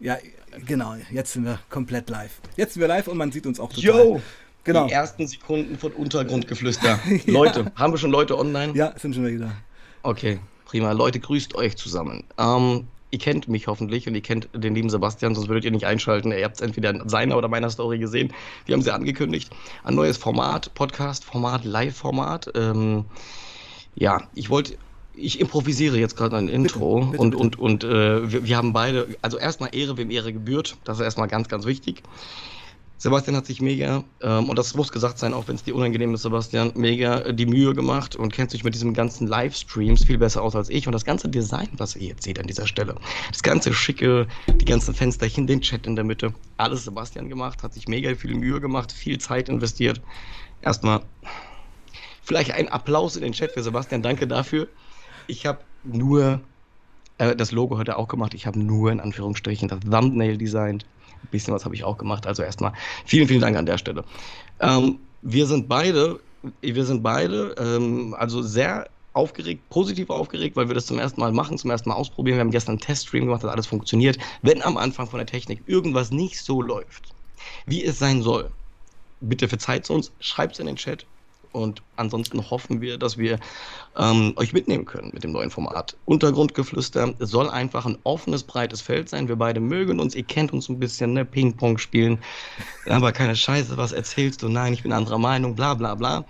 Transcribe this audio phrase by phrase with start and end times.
[0.00, 0.16] Ja,
[0.66, 0.94] genau.
[1.10, 2.40] Jetzt sind wir komplett live.
[2.56, 3.84] Jetzt sind wir live und man sieht uns auch total.
[3.84, 4.22] Yo!
[4.64, 4.86] Genau.
[4.86, 7.00] Die ersten Sekunden von Untergrundgeflüster.
[7.08, 7.32] ja.
[7.32, 8.74] Leute, haben wir schon Leute online?
[8.74, 9.52] Ja, sind schon wieder.
[10.02, 10.92] Okay, prima.
[10.92, 12.24] Leute, grüßt euch zusammen.
[12.36, 15.86] Ähm, ihr kennt mich hoffentlich und ihr kennt den lieben Sebastian, sonst würdet ihr nicht
[15.86, 16.32] einschalten.
[16.32, 18.32] Ihr habt es entweder in seiner oder meiner Story gesehen.
[18.66, 19.50] Die haben sie angekündigt.
[19.84, 22.52] Ein neues Format, Podcast-Format, Live-Format.
[22.54, 23.06] Ähm,
[23.94, 24.76] ja, ich wollte
[25.18, 27.42] ich improvisiere jetzt gerade ein Intro bitte, bitte, und, bitte.
[27.42, 30.76] und, und äh, wir, wir, haben beide, also erstmal Ehre, wem Ehre gebührt.
[30.84, 32.02] Das ist erstmal ganz, ganz wichtig.
[33.00, 36.14] Sebastian hat sich mega, ähm, und das muss gesagt sein, auch wenn es dir unangenehm
[36.14, 40.18] ist, Sebastian, mega äh, die Mühe gemacht und kennt sich mit diesem ganzen Livestreams viel
[40.18, 40.88] besser aus als ich.
[40.88, 42.96] Und das ganze Design, was ihr jetzt seht an dieser Stelle,
[43.30, 47.72] das ganze Schicke, die ganzen Fensterchen, den Chat in der Mitte, alles Sebastian gemacht, hat
[47.72, 50.00] sich mega viel Mühe gemacht, viel Zeit investiert.
[50.60, 51.02] Erstmal
[52.22, 54.66] vielleicht ein Applaus in den Chat für Sebastian, danke dafür.
[55.28, 56.40] Ich habe nur,
[57.18, 60.84] äh, das Logo hat er auch gemacht, ich habe nur in Anführungsstrichen das Thumbnail designt
[61.22, 62.26] ein bisschen was habe ich auch gemacht.
[62.26, 62.72] Also erstmal
[63.04, 64.04] vielen, vielen Dank an der Stelle.
[64.60, 66.20] Ähm, wir sind beide,
[66.60, 71.32] wir sind beide ähm, also sehr aufgeregt, positiv aufgeregt, weil wir das zum ersten Mal
[71.32, 72.36] machen, zum ersten Mal ausprobieren.
[72.36, 74.18] Wir haben gestern einen Teststream gemacht, hat alles funktioniert.
[74.42, 77.14] Wenn am Anfang von der Technik irgendwas nicht so läuft,
[77.66, 78.50] wie es sein soll,
[79.20, 81.06] bitte verzeiht es uns, schreibt es in den Chat,
[81.52, 83.38] und ansonsten hoffen wir, dass wir
[83.96, 85.96] ähm, euch mitnehmen können mit dem neuen Format.
[86.04, 89.28] Untergrundgeflüster soll einfach ein offenes, breites Feld sein.
[89.28, 91.24] Wir beide mögen uns, ihr kennt uns ein bisschen, ne?
[91.24, 92.18] Ping-Pong spielen.
[92.86, 94.48] Aber keine Scheiße, was erzählst du?
[94.48, 96.24] Nein, ich bin anderer Meinung, bla bla bla.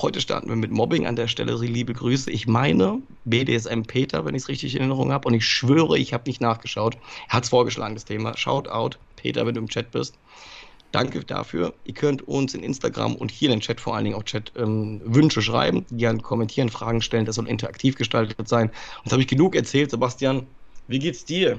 [0.00, 1.56] Heute starten wir mit Mobbing an der Stelle.
[1.56, 2.30] Liebe Grüße.
[2.30, 5.26] Ich meine BDSM Peter, wenn ich es richtig in Erinnerung habe.
[5.26, 6.96] Und ich schwöre, ich habe nicht nachgeschaut.
[7.28, 8.36] Er hat es vorgeschlagen, das Thema.
[8.36, 10.16] Shout out, Peter, wenn du im Chat bist.
[10.92, 11.72] Danke dafür.
[11.84, 14.52] Ihr könnt uns in Instagram und hier in den Chat vor allen Dingen auch Chat
[14.56, 17.24] ähm, Wünsche schreiben, gerne kommentieren, Fragen stellen.
[17.24, 18.68] Das soll interaktiv gestaltet sein.
[18.68, 20.46] Und jetzt habe ich genug erzählt, Sebastian.
[20.88, 21.58] Wie geht's dir?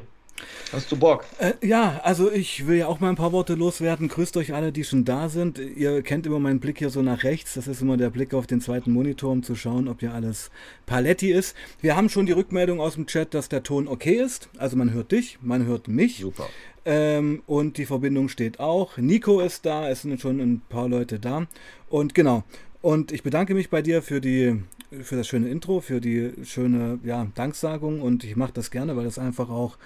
[0.72, 1.26] Hast du Bock?
[1.38, 4.08] Äh, ja, also ich will ja auch mal ein paar Worte loswerden.
[4.08, 5.59] Grüßt euch alle, die schon da sind.
[5.59, 7.53] Ihr kennt immer meinen Blick hier so nach rechts.
[7.53, 10.49] Das ist immer der Blick auf den zweiten Monitor, um zu schauen, ob hier alles
[10.86, 11.55] paletti ist.
[11.82, 14.49] Wir haben schon die Rückmeldung aus dem Chat, dass der Ton okay ist.
[14.58, 16.20] Also man hört dich, man hört mich.
[16.20, 16.49] Super.
[16.86, 18.98] Ähm, und die Verbindung steht auch.
[18.98, 21.48] Nico ist da, es sind schon ein paar Leute da.
[21.89, 22.43] Und genau.
[22.82, 24.61] Und ich bedanke mich bei dir für die
[25.02, 29.05] für das schöne Intro, für die schöne ja, Danksagung und ich mache das gerne, weil
[29.05, 29.77] das einfach auch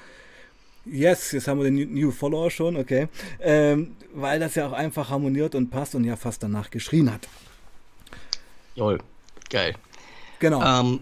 [0.89, 3.07] Yes, jetzt haben wir den New Follower schon, okay.
[3.39, 7.27] Ähm, weil das ja auch einfach harmoniert und passt und ja fast danach geschrien hat.
[8.75, 8.99] Jawohl,
[9.49, 9.75] geil.
[10.39, 10.61] Genau.
[10.61, 10.99] Ähm,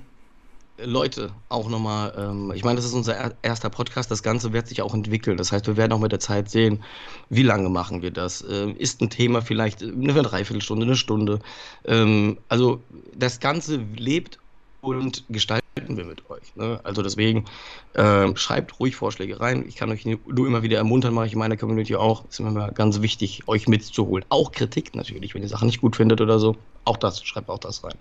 [0.78, 4.82] Leute, auch nochmal, ähm, ich meine, das ist unser erster Podcast, das Ganze wird sich
[4.82, 5.38] auch entwickeln.
[5.38, 6.84] Das heißt, wir werden auch mit der Zeit sehen,
[7.30, 8.44] wie lange machen wir das.
[8.50, 11.40] Ähm, ist ein Thema vielleicht eine Dreiviertelstunde, eine Stunde.
[11.86, 12.82] Ähm, also
[13.16, 14.40] das Ganze lebt
[14.86, 16.56] und gestaltet wir mit euch.
[16.56, 16.80] Ne?
[16.84, 17.46] Also deswegen
[17.94, 19.66] äh, schreibt ruhig Vorschläge rein.
[19.68, 22.26] Ich kann euch nur immer wieder ermuntern, mache ich in meiner Community auch.
[22.30, 24.26] Ist immer ganz wichtig, euch mitzuholen.
[24.30, 26.56] Auch Kritik natürlich, wenn ihr Sachen nicht gut findet oder so.
[26.86, 27.96] Auch das, schreibt auch das rein.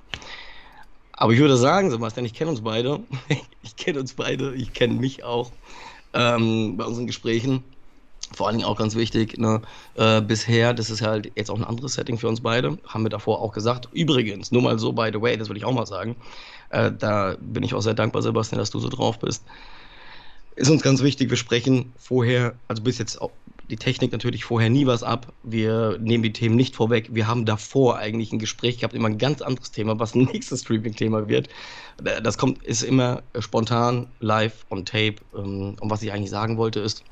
[1.12, 3.00] Aber ich würde sagen, Sebastian, ich kenne uns beide.
[3.62, 5.52] ich kenne uns beide, ich kenne mich auch
[6.12, 7.62] ähm, bei unseren Gesprächen.
[8.32, 9.60] Vor allen Dingen auch ganz wichtig, ne,
[9.94, 13.10] äh, bisher, das ist halt jetzt auch ein anderes Setting für uns beide, haben wir
[13.10, 13.88] davor auch gesagt.
[13.92, 16.16] Übrigens, nur mal so, by the way, das will ich auch mal sagen,
[16.74, 19.44] äh, da bin ich auch sehr dankbar, Sebastian, dass du so drauf bist.
[20.56, 23.32] Ist uns ganz wichtig, wir sprechen vorher, also bis jetzt auch
[23.70, 25.32] die Technik natürlich vorher nie was ab.
[25.42, 27.08] Wir nehmen die Themen nicht vorweg.
[27.12, 31.28] Wir haben davor eigentlich ein Gespräch gehabt, immer ein ganz anderes Thema, was nächstes Streaming-Thema
[31.28, 31.48] wird.
[32.04, 35.16] Äh, das kommt, ist immer spontan, live, on tape.
[35.36, 37.04] Ähm, und was ich eigentlich sagen wollte ist,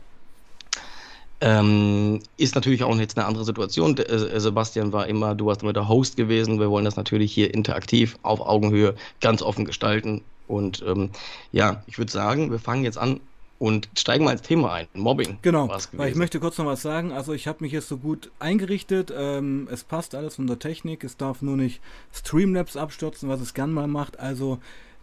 [1.43, 3.97] ähm, ist natürlich auch jetzt eine andere Situation.
[3.99, 6.61] Äh, Sebastian war immer, du warst immer der Host gewesen.
[6.61, 10.23] Wir wollen das natürlich hier interaktiv, auf Augenhöhe, ganz offen gestalten.
[10.47, 11.11] Und ähm,
[11.51, 13.21] ja, ich würde sagen, wir fangen jetzt an
[13.59, 14.87] und steigen mal ins Thema ein.
[14.95, 15.39] Mobbing.
[15.43, 17.11] Genau, weil ich möchte kurz noch was sagen.
[17.11, 19.13] Also ich habe mich jetzt so gut eingerichtet.
[19.17, 21.03] Ähm, es passt alles von der Technik.
[21.03, 21.81] Es darf nur nicht
[22.13, 24.21] Streamlabs abstürzen, was es gern mal macht.
[24.21, 24.59] Also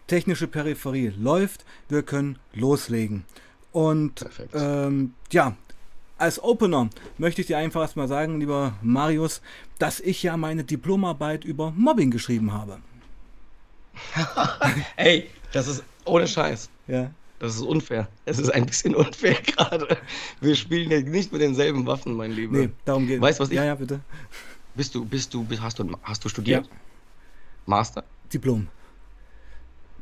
[0.06, 1.66] technische Peripherie läuft.
[1.90, 3.24] Wir können loslegen.
[3.72, 5.54] Und ähm, ja,
[6.20, 9.40] als Opener möchte ich dir einfach erstmal sagen, lieber Marius,
[9.78, 12.78] dass ich ja meine Diplomarbeit über Mobbing geschrieben habe.
[14.96, 16.68] Ey, das ist ohne Scheiß.
[16.86, 17.10] Ja.
[17.38, 18.08] Das ist unfair.
[18.26, 19.96] Es ist ein bisschen unfair gerade.
[20.40, 22.58] Wir spielen ja nicht mit denselben Waffen, mein Lieber.
[22.58, 23.56] Nee, darum geht Weißt du, was ich.
[23.56, 24.00] Ja, ja, bitte.
[24.74, 26.66] Bist du, bist du, hast du, hast du studiert?
[26.66, 26.72] Ja.
[27.64, 28.04] Master?
[28.32, 28.68] Diplom.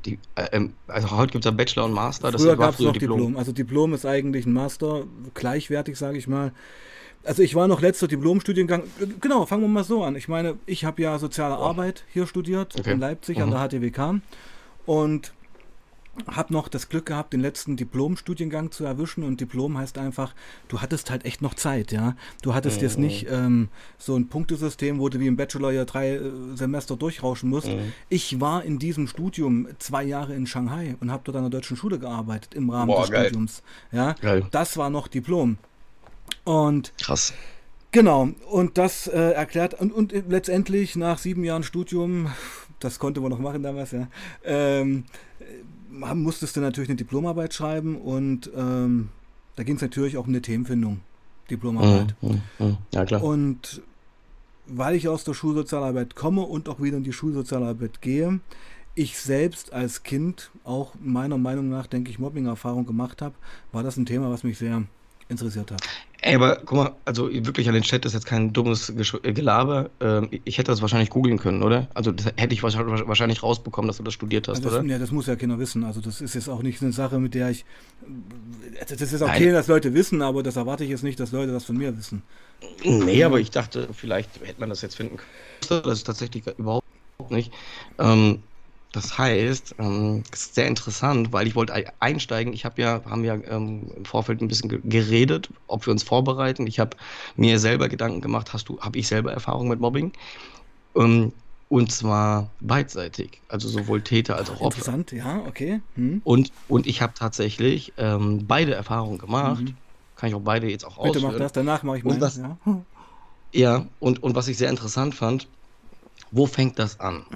[0.05, 2.31] Die, äh, ähm, also heute gibt es ja Bachelor und Master.
[2.31, 3.19] Das früher gab es noch Diplom.
[3.19, 3.37] Diplom.
[3.37, 5.05] Also Diplom ist eigentlich ein Master,
[5.35, 6.53] gleichwertig, sage ich mal.
[7.25, 8.85] Also ich war noch letzter Diplomstudiengang.
[9.21, 10.17] Genau, fangen wir mal so an.
[10.17, 11.57] Ich meine, ich habe ja soziale.
[11.57, 12.93] Arbeit hier studiert okay.
[12.93, 13.45] in Leipzig mhm.
[13.45, 14.21] an der HTWK.
[14.87, 15.33] Und
[16.27, 20.35] habe noch das Glück gehabt, den letzten Diplom-Studiengang zu erwischen und Diplom heißt einfach,
[20.69, 22.17] du hattest halt echt noch Zeit, ja.
[22.43, 22.83] Du hattest mhm.
[22.83, 23.69] jetzt nicht ähm,
[23.99, 27.69] so ein Punktesystem, wo du wie im Bachelor ja drei äh, Semester durchrauschen musst.
[27.69, 27.93] Mhm.
[28.09, 31.77] Ich war in diesem Studium zwei Jahre in Shanghai und habe dort an der deutschen
[31.77, 33.25] Schule gearbeitet im Rahmen Boah, des geil.
[33.27, 33.63] Studiums.
[33.93, 34.47] Ja, geil.
[34.51, 35.59] das war noch Diplom.
[36.45, 37.33] Und krass.
[37.91, 42.31] Genau, und das äh, erklärt, und, und letztendlich nach sieben Jahren Studium,
[42.81, 44.09] das konnte man noch machen damals, ja,
[44.45, 45.05] ähm,
[46.15, 49.09] musstest du natürlich eine Diplomarbeit schreiben und ähm,
[49.57, 51.01] da ging es natürlich auch um eine Themenfindung.
[51.51, 52.15] Diplomarbeit.
[52.21, 53.23] Mhm, mhm, mhm, ja, klar.
[53.23, 53.83] Und
[54.67, 58.41] weil ich aus der Schulsozialarbeit komme und auch wieder in die Schulsozialarbeit gehe,
[58.95, 63.35] ich selbst als Kind auch meiner Meinung nach, denke ich, Mobbing-Erfahrung gemacht habe,
[63.73, 64.83] war das ein Thema, was mich sehr
[65.29, 65.83] interessiert hat.
[66.29, 69.89] Ey, aber guck mal, also wirklich an den Chat ist jetzt kein dummes äh, Gelaber.
[70.01, 71.89] Ähm, ich hätte das wahrscheinlich googeln können, oder?
[71.95, 74.85] Also das hätte ich wahrscheinlich rausbekommen, dass du das studiert hast, das, oder?
[74.85, 75.85] Ja, das muss ja keiner wissen.
[75.85, 77.65] Also das ist jetzt auch nicht eine Sache, mit der ich.
[78.89, 79.55] Das ist okay, Nein.
[79.55, 82.23] dass Leute wissen, aber das erwarte ich jetzt nicht, dass Leute das von mir wissen.
[82.85, 85.83] Nee, aber ich dachte, vielleicht hätte man das jetzt finden können.
[85.83, 86.85] Das ist tatsächlich überhaupt
[87.31, 87.53] nicht.
[87.99, 88.43] Ähm,
[88.93, 92.53] das heißt, ähm, das ist sehr interessant, weil ich wollte einsteigen.
[92.55, 96.67] Ich habe ja, haben ja ähm, im Vorfeld ein bisschen geredet, ob wir uns vorbereiten.
[96.67, 96.97] Ich habe
[97.37, 100.13] mir selber Gedanken gemacht, hast du, habe ich selber Erfahrung mit Mobbing?
[100.97, 101.33] Ähm,
[101.69, 104.79] und zwar beidseitig, also sowohl Täter als auch Opfer.
[104.79, 105.83] Interessant, ja, okay.
[105.95, 106.23] Hm.
[106.25, 109.65] Und, und ich habe tatsächlich ähm, beide Erfahrungen gemacht.
[109.65, 109.77] Mhm.
[110.15, 111.13] Kann ich auch beide jetzt auch ausführen.
[111.13, 112.19] Bitte mach das, danach mache ich mal.
[112.19, 112.87] Ja,
[113.53, 115.49] ja und, und was ich sehr interessant fand,
[116.31, 117.27] wo fängt das an?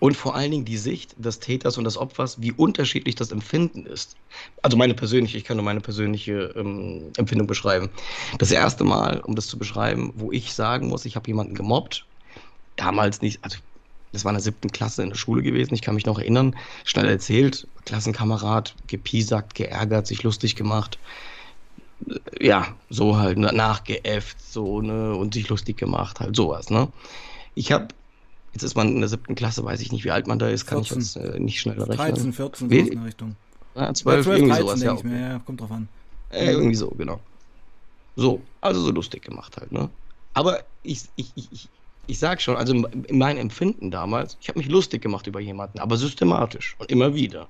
[0.00, 3.86] Und vor allen Dingen die Sicht des Täters und des Opfers, wie unterschiedlich das Empfinden
[3.86, 4.16] ist.
[4.62, 7.90] Also meine persönliche, ich kann nur meine persönliche ähm, Empfindung beschreiben.
[8.38, 12.06] Das erste Mal, um das zu beschreiben, wo ich sagen muss, ich habe jemanden gemobbt,
[12.76, 13.58] damals nicht, also
[14.12, 16.54] das war in der siebten Klasse in der Schule gewesen, ich kann mich noch erinnern,
[16.84, 20.98] schnell erzählt, Klassenkamerad, gepiesackt, geärgert, sich lustig gemacht.
[22.40, 26.88] Ja, so halt, nachgeäfft, so, ne, und sich lustig gemacht, halt sowas, ne.
[27.54, 27.88] Ich habe
[28.52, 30.66] Jetzt ist man in der siebten Klasse, weiß ich nicht, wie alt man da ist,
[30.66, 30.98] kann 14.
[31.00, 31.96] ich jetzt äh, nicht schneller rechnen.
[31.96, 33.36] 13, 14, so in der Richtung.
[33.74, 34.92] Ja, 12, 12 irgendwie 13, sowas, ja.
[34.92, 35.06] Okay.
[35.06, 35.38] Mehr, ja.
[35.38, 35.88] Kommt drauf an.
[36.30, 37.20] Äh, irgendwie so, genau.
[38.16, 39.88] So, also so lustig gemacht halt, ne?
[40.34, 41.68] Aber ich, ich, ich, ich,
[42.06, 45.78] ich sag schon, also in meinem Empfinden damals, ich habe mich lustig gemacht über jemanden,
[45.78, 47.48] aber systematisch und immer wieder.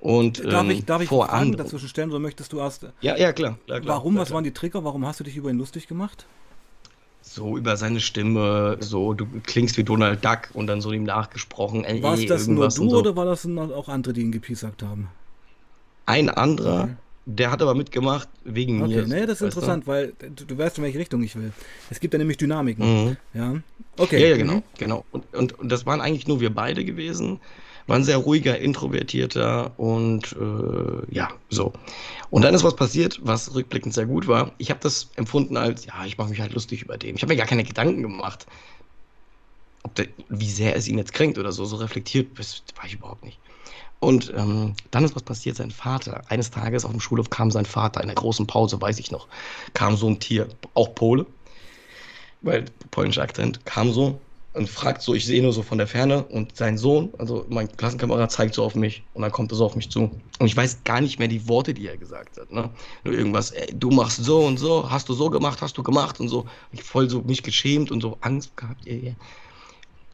[0.00, 2.86] Und, darf ich, ähm, darf ich vor Fragen dazwischen stellen, so möchtest du erst.
[3.00, 3.58] Ja, ja, klar.
[3.64, 4.84] klar, klar warum, klar, was waren die Trigger?
[4.84, 6.26] Warum hast du dich über ihn lustig gemacht?
[7.26, 11.84] So über seine Stimme, so du klingst wie Donald Duck und dann so ihm nachgesprochen.
[11.84, 12.98] Äh, war es das nur du so.
[12.98, 15.08] oder war das auch andere, die ihn gepiesackt haben?
[16.06, 16.94] Ein anderer, okay.
[17.26, 19.06] der hat aber mitgemacht wegen okay, mir.
[19.06, 19.88] Nee, das ist interessant, du?
[19.88, 21.52] weil du, du, weißt, in welche Richtung ich will.
[21.90, 23.08] Es gibt ja nämlich Dynamiken.
[23.08, 23.16] Mhm.
[23.34, 23.56] Ja,
[23.98, 24.20] okay.
[24.20, 24.62] Ja, ja genau, mhm.
[24.78, 25.04] genau.
[25.10, 27.40] Und, und, und das waren eigentlich nur wir beide gewesen
[27.86, 31.72] war ein sehr ruhiger, introvertierter und äh, ja, so.
[32.30, 34.52] Und dann ist was passiert, was rückblickend sehr gut war.
[34.58, 37.14] Ich habe das empfunden als, ja, ich mache mich halt lustig über den.
[37.14, 38.46] Ich habe mir gar keine Gedanken gemacht,
[39.84, 41.64] ob der, wie sehr es ihn jetzt kränkt oder so.
[41.64, 43.38] So reflektiert das war ich überhaupt nicht.
[44.00, 46.22] Und ähm, dann ist was passiert, sein Vater.
[46.28, 49.26] Eines Tages auf dem Schulhof kam sein Vater in der großen Pause, weiß ich noch,
[49.72, 51.24] kam so ein Tier, auch Pole,
[52.42, 54.20] weil polnischer Akzent, kam so
[54.56, 57.70] und fragt so, ich sehe nur so von der Ferne und sein Sohn, also mein
[57.76, 60.10] Klassenkamerad, zeigt so auf mich und dann kommt er so auf mich zu.
[60.38, 62.50] Und ich weiß gar nicht mehr die Worte, die er gesagt hat.
[62.50, 62.70] Ne?
[63.04, 66.20] Nur irgendwas, ey, du machst so und so, hast du so gemacht, hast du gemacht
[66.20, 66.46] und so.
[66.72, 68.86] Ich voll so mich geschämt und so Angst gehabt.
[68.86, 69.14] Ey,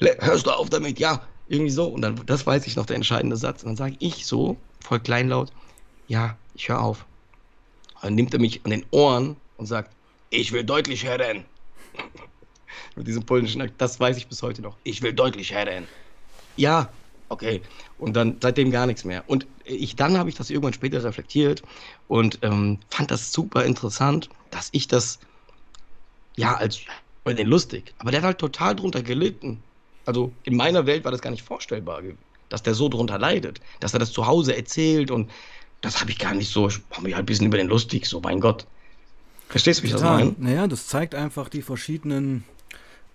[0.00, 0.12] ey.
[0.19, 0.99] Hörst du auf damit?
[0.99, 1.87] Ja, irgendwie so.
[1.87, 3.62] Und dann, das weiß ich noch, der entscheidende Satz.
[3.62, 5.52] Und dann sage ich so, voll kleinlaut,
[6.09, 7.07] ja, ich höre auf.
[7.95, 9.95] Und dann nimmt er mich an den Ohren und sagt,
[10.31, 11.45] ich will deutlich hören
[12.97, 14.76] mit diesem polnischen Akt, das weiß ich bis heute noch.
[14.85, 15.87] Ich will deutlich herren.
[16.57, 16.91] Ja,
[17.29, 17.62] okay.
[17.99, 19.25] Und dann seitdem gar nichts mehr.
[19.26, 21.62] Und ich dann habe ich das irgendwann später reflektiert
[22.09, 25.19] und ähm, fand das super interessant, dass ich das
[26.37, 26.81] ja als
[27.26, 29.62] den lustig, aber der hat halt total drunter gelitten.
[30.07, 32.02] Also in meiner Welt war das gar nicht vorstellbar,
[32.49, 35.31] dass der so drunter leidet, dass er das zu Hause erzählt und
[35.81, 38.07] das habe ich gar nicht so, ich habe mich halt ein bisschen über den lustig,
[38.07, 38.67] so mein Gott.
[39.49, 40.35] Verstehst du, wie ich das meine?
[40.38, 42.45] Naja, das zeigt einfach die verschiedenen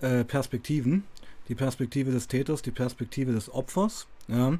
[0.01, 1.03] äh, Perspektiven.
[1.49, 4.07] Die Perspektive des Täters, die Perspektive des Opfers.
[4.27, 4.57] Ja.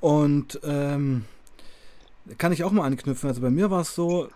[0.00, 1.24] Und ähm,
[2.38, 3.28] kann ich auch mal anknüpfen.
[3.28, 4.28] Also bei mir war es so,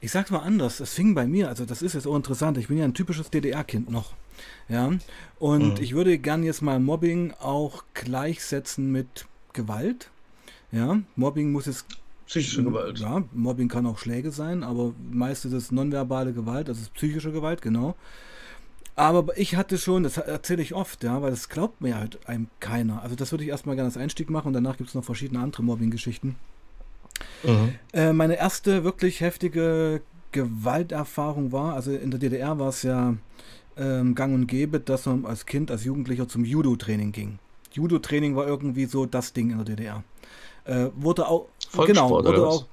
[0.00, 2.68] ich sag's mal anders, es fing bei mir, also das ist jetzt auch interessant, ich
[2.68, 4.14] bin ja ein typisches DDR-Kind noch.
[4.68, 4.92] Ja.
[5.38, 5.82] Und mhm.
[5.82, 10.10] ich würde gern jetzt mal Mobbing auch gleichsetzen mit Gewalt.
[10.72, 11.84] Ja, Mobbing muss es
[12.26, 12.98] Psychische Gewalt.
[12.98, 17.30] Ja, Mobbing kann auch Schläge sein, aber meist ist es nonverbale Gewalt, das ist psychische
[17.30, 17.94] Gewalt, genau.
[18.94, 22.48] Aber ich hatte schon, das erzähle ich oft, ja, weil das glaubt mir halt einem
[22.60, 23.02] keiner.
[23.02, 25.40] Also das würde ich erstmal gerne als Einstieg machen und danach gibt es noch verschiedene
[25.40, 26.36] andere Mobbing-Geschichten.
[27.42, 27.74] Mhm.
[27.92, 33.14] Äh, meine erste wirklich heftige Gewalterfahrung war, also in der DDR war es ja
[33.76, 37.38] ähm, gang und gäbe, dass man als Kind, als Jugendlicher zum Judo-Training ging.
[37.72, 40.04] Judo-Training war irgendwie so das Ding in der DDR.
[40.64, 41.48] Äh, wurde auch,
[41.86, 42.66] genau, wurde auch,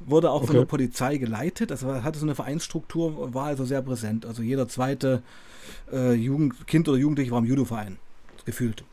[0.00, 0.46] wurde auch okay.
[0.46, 1.72] von der Polizei geleitet.
[1.72, 4.26] Also hatte so eine Vereinsstruktur, war also sehr präsent.
[4.26, 5.22] Also jeder zweite
[5.92, 7.98] äh, Jugend, Kind oder Jugendliche war im Judo-Verein.
[8.44, 8.84] Gefühlt.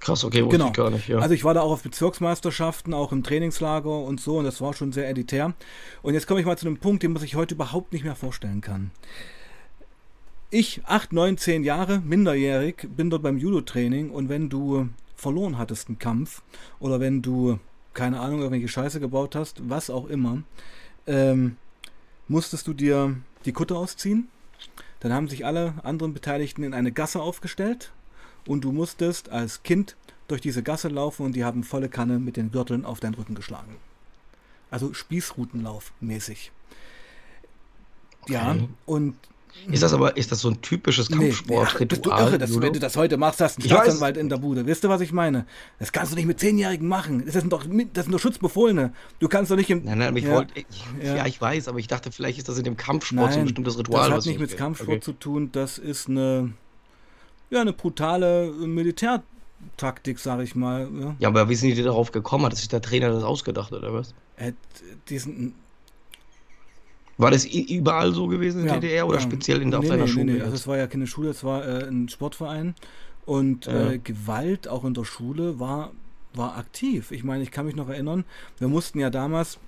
[0.00, 0.68] Krass, okay, wusste genau.
[0.68, 1.18] ich gar nicht, ja.
[1.18, 4.72] Also ich war da auch auf Bezirksmeisterschaften, auch im Trainingslager und so und das war
[4.72, 5.52] schon sehr editär.
[6.02, 8.16] Und jetzt komme ich mal zu einem Punkt, den man sich heute überhaupt nicht mehr
[8.16, 8.90] vorstellen kann.
[10.48, 15.88] Ich, 8, 9, 10 Jahre, minderjährig, bin dort beim Judo-Training und wenn du verloren hattest
[15.88, 16.42] einen Kampf
[16.80, 17.58] oder wenn du,
[17.92, 20.42] keine Ahnung, irgendwelche Scheiße gebaut hast, was auch immer,
[21.06, 21.56] ähm,
[22.26, 24.28] musstest du dir die Kutte ausziehen.
[25.00, 27.92] Dann haben sich alle anderen Beteiligten in eine Gasse aufgestellt
[28.46, 29.96] und du musstest als Kind
[30.28, 33.34] durch diese Gasse laufen und die haben volle Kanne mit den Gürteln auf deinen Rücken
[33.34, 33.76] geschlagen.
[34.70, 36.52] Also Spießrutenlauf mäßig.
[38.22, 38.32] Okay.
[38.34, 39.16] Ja, und
[39.70, 42.38] ist das aber, ist das so ein typisches Kampfsportritual?
[42.38, 44.66] Nee, ja, wenn du das heute machst, hast du einen Staatsanwalt in der Bude.
[44.66, 45.46] Wisst ihr, was ich meine?
[45.78, 47.24] Das kannst du nicht mit Zehnjährigen machen.
[47.24, 48.92] Das sind doch, das sind doch Schutzbefohlene.
[49.18, 49.84] Du kannst doch nicht im.
[49.84, 50.44] Nein, nein, aber ich ja.
[51.02, 51.16] Ja.
[51.16, 51.26] ja.
[51.26, 53.78] ich weiß, aber ich dachte, vielleicht ist das in dem Kampfsport nein, so ein bestimmtes
[53.78, 54.10] Ritual.
[54.10, 55.00] Das hat nicht mit Kampfsport okay.
[55.00, 55.50] zu tun.
[55.52, 56.52] Das ist eine,
[57.50, 60.88] ja, eine brutale Militärtaktik, sag ich mal.
[60.98, 61.16] Ja.
[61.18, 62.46] ja, aber wie sind die darauf gekommen?
[62.46, 64.14] Hat sich der Trainer das ausgedacht, oder was?
[64.36, 64.52] Äh,
[65.08, 65.54] diesen,
[67.20, 69.22] war das überall so gewesen in der ja, DDR oder ja.
[69.22, 70.32] speziell in, auf nee, deiner nee, Schule?
[70.32, 72.74] Nee, also es war ja keine Schule, es war äh, ein Sportverein
[73.26, 73.92] und ja.
[73.92, 75.92] äh, Gewalt auch in der Schule war,
[76.34, 77.10] war aktiv.
[77.10, 78.24] Ich meine, ich kann mich noch erinnern,
[78.58, 79.58] wir mussten ja damals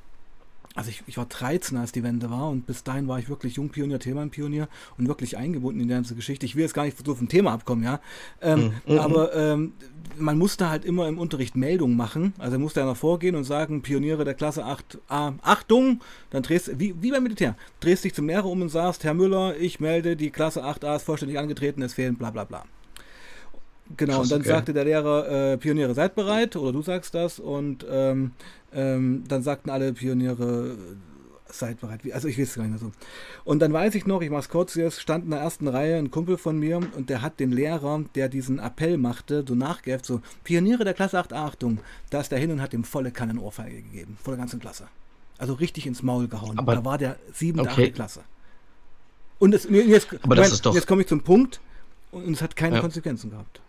[0.74, 3.54] also ich, ich war 13, als die Wende war und bis dahin war ich wirklich
[3.56, 6.46] Jungpionier, Themenpionier und wirklich eingebunden in die ganze Geschichte.
[6.46, 8.00] Ich will jetzt gar nicht so vom Thema abkommen, ja.
[8.40, 8.98] Ähm, mhm.
[8.98, 9.72] Aber ähm,
[10.16, 12.32] man musste halt immer im Unterricht Meldungen machen.
[12.38, 16.00] Also musste einer vorgehen und sagen, Pioniere der Klasse 8a, Achtung,
[16.30, 19.14] dann drehst du, wie, wie beim Militär, drehst dich zum Lehrer um und sagst, Herr
[19.14, 22.64] Müller, ich melde, die Klasse 8a ist vollständig angetreten, es fehlen bla bla bla.
[23.96, 24.48] Genau, Krass, und dann okay.
[24.48, 28.32] sagte der Lehrer, äh, Pioniere, seid bereit, oder du sagst das, und ähm,
[28.72, 30.76] ähm, dann sagten alle Pioniere,
[31.54, 32.00] seid bereit.
[32.12, 32.92] Also ich weiß es gar nicht mehr so.
[33.44, 36.10] Und dann weiß ich noch, ich mach's kurz jetzt, stand in der ersten Reihe ein
[36.10, 40.20] Kumpel von mir und der hat den Lehrer, der diesen Appell machte, so nachgeäfft, so,
[40.44, 44.16] Pioniere der Klasse 8, Achtung, da ist der hin und hat ihm volle Kannenohrfeige gegeben,
[44.22, 44.88] vor der ganzen Klasse.
[45.38, 46.58] Also richtig ins Maul gehauen.
[46.58, 47.82] Aber, da war der siebente, okay.
[47.82, 48.20] achte Klasse.
[49.38, 50.08] Und es, jetzt,
[50.72, 51.60] jetzt komme ich zum Punkt
[52.12, 52.80] und es hat keine ja.
[52.80, 53.60] Konsequenzen gehabt.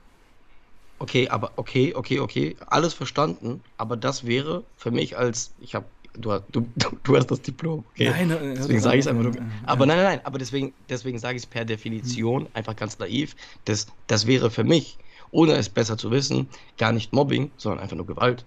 [1.04, 5.86] Okay, aber okay, okay, okay, alles verstanden, aber das wäre für mich als, ich habe,
[6.14, 6.66] du, du,
[7.04, 8.10] du hast das Diplom, okay?
[8.10, 9.34] Nein, nein deswegen sage ich es einfach nur.
[9.66, 13.36] Aber nein, nein, nein, aber deswegen, deswegen sage ich es per Definition, einfach ganz naiv,
[13.66, 14.98] das, das wäre für mich,
[15.32, 18.46] ohne es besser zu wissen, gar nicht Mobbing, sondern einfach nur Gewalt.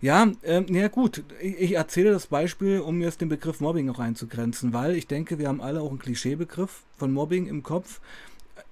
[0.00, 4.00] Ja, ähm, ja gut, ich, ich, erzähle das Beispiel, um jetzt den Begriff Mobbing noch
[4.00, 8.00] einzugrenzen, weil ich denke, wir haben alle auch einen Klischeebegriff von Mobbing im Kopf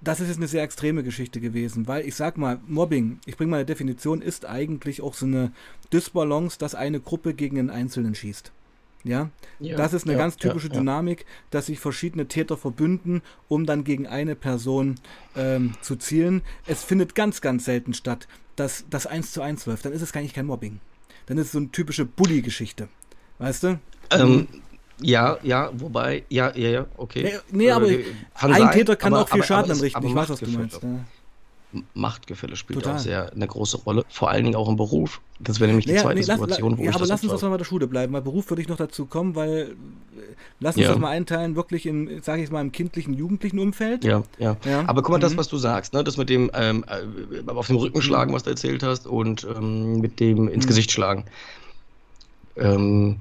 [0.01, 3.51] das ist jetzt eine sehr extreme Geschichte gewesen, weil ich sag mal, Mobbing, ich bringe
[3.51, 5.51] mal eine Definition, ist eigentlich auch so eine
[5.91, 8.51] Dysbalance, dass eine Gruppe gegen einen Einzelnen schießt.
[9.03, 9.29] Ja,
[9.59, 13.65] ja das ist eine ja, ganz typische ja, Dynamik, dass sich verschiedene Täter verbünden, um
[13.65, 14.95] dann gegen eine Person
[15.35, 16.41] ähm, zu zielen.
[16.65, 19.85] Es findet ganz, ganz selten statt, dass das eins zu eins läuft.
[19.85, 20.79] Dann ist es gar nicht kein Mobbing.
[21.27, 22.89] Dann ist es so eine typische Bully-Geschichte.
[23.37, 23.79] Weißt du?
[24.11, 24.47] Ähm,
[25.01, 27.23] ja, ja, wobei, ja, ja, ja, okay.
[27.23, 28.03] Nee, nee aber äh,
[28.35, 30.07] ein sein, Täter kann aber, auch viel aber, Schaden aber anrichten.
[30.07, 30.81] Ich weiß, was du meinst.
[30.81, 30.89] Ja.
[31.93, 32.95] Machtgefälle spielt Total.
[32.95, 35.21] auch sehr eine große Rolle, vor allen Dingen auch im Beruf.
[35.39, 37.41] Das wäre nämlich die zweite nee, Situation, lass, wo ja, ich aber lass uns das
[37.41, 38.13] mal bei der Schule bleiben.
[38.13, 39.75] Bei Beruf würde ich noch dazu kommen, weil
[40.15, 40.21] äh,
[40.59, 40.91] lass uns ja.
[40.91, 44.05] das mal einteilen, wirklich im, sage ich mal, im kindlichen, jugendlichen Umfeld.
[44.05, 44.55] Ja, ja.
[44.63, 44.83] ja.
[44.87, 45.21] Aber guck mal, mhm.
[45.21, 48.43] das, was du sagst, ne, das mit dem ähm, äh, auf dem Rücken schlagen, was
[48.43, 50.69] du erzählt hast, und ähm, mit dem ins mhm.
[50.69, 51.25] Gesicht schlagen.
[52.55, 53.17] Ähm,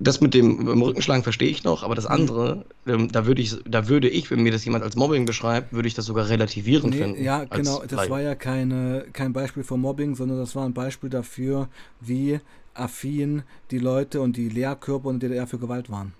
[0.00, 2.14] das mit dem Rückenschlagen verstehe ich noch, aber das mhm.
[2.14, 5.72] andere, ähm, da würde ich, da würde ich, wenn mir das jemand als Mobbing beschreibt,
[5.72, 7.22] würde ich das sogar relativierend nee, finden.
[7.22, 8.10] Ja, genau, das Leid.
[8.10, 11.68] war ja keine, kein Beispiel von Mobbing, sondern das war ein Beispiel dafür,
[12.00, 12.40] wie
[12.74, 16.12] affin die Leute und die Lehrkörper in der DDR für Gewalt waren.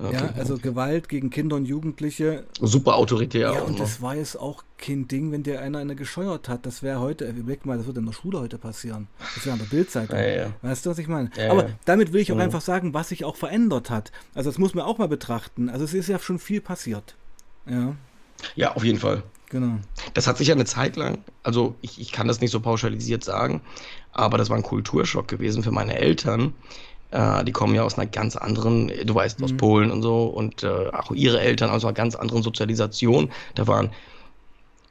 [0.00, 0.58] Okay, ja, also.
[0.58, 2.44] Gewalt gegen Kinder und Jugendliche.
[2.60, 3.52] Super autoritär.
[3.52, 3.78] Ja, und ne?
[3.78, 6.66] das war jetzt auch kein Ding, wenn dir einer eine gescheuert hat.
[6.66, 9.08] Das wäre heute, überleg mal, das wird in der Schule heute passieren.
[9.34, 10.16] Das wäre an der Bildzeitung.
[10.16, 10.52] Ja, ja.
[10.62, 11.30] Weißt du, was ich meine?
[11.36, 12.42] Ja, Aber damit will ich auch mhm.
[12.42, 14.12] einfach sagen, was sich auch verändert hat.
[14.34, 15.68] Also das muss man auch mal betrachten.
[15.68, 17.16] Also es ist ja schon viel passiert.
[17.66, 17.96] Ja.
[18.54, 19.24] Ja, auf jeden Fall.
[19.50, 19.78] Genau.
[20.14, 23.24] Das hat sich ja eine Zeit lang, also ich, ich kann das nicht so pauschalisiert
[23.24, 23.62] sagen,
[24.12, 26.52] aber das war ein Kulturschock gewesen für meine Eltern,
[27.10, 29.56] Äh, die kommen ja aus einer ganz anderen, du weißt, aus mhm.
[29.56, 33.30] Polen und so und äh, auch ihre Eltern aus einer ganz anderen Sozialisation.
[33.54, 33.90] Da waren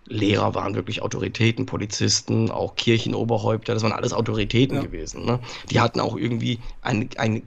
[0.09, 4.83] Lehrer waren wirklich Autoritäten, Polizisten, auch Kirchenoberhäupter, das waren alles Autoritäten ja.
[4.83, 5.25] gewesen.
[5.25, 5.39] Ne?
[5.69, 7.43] Die hatten auch irgendwie ein, ein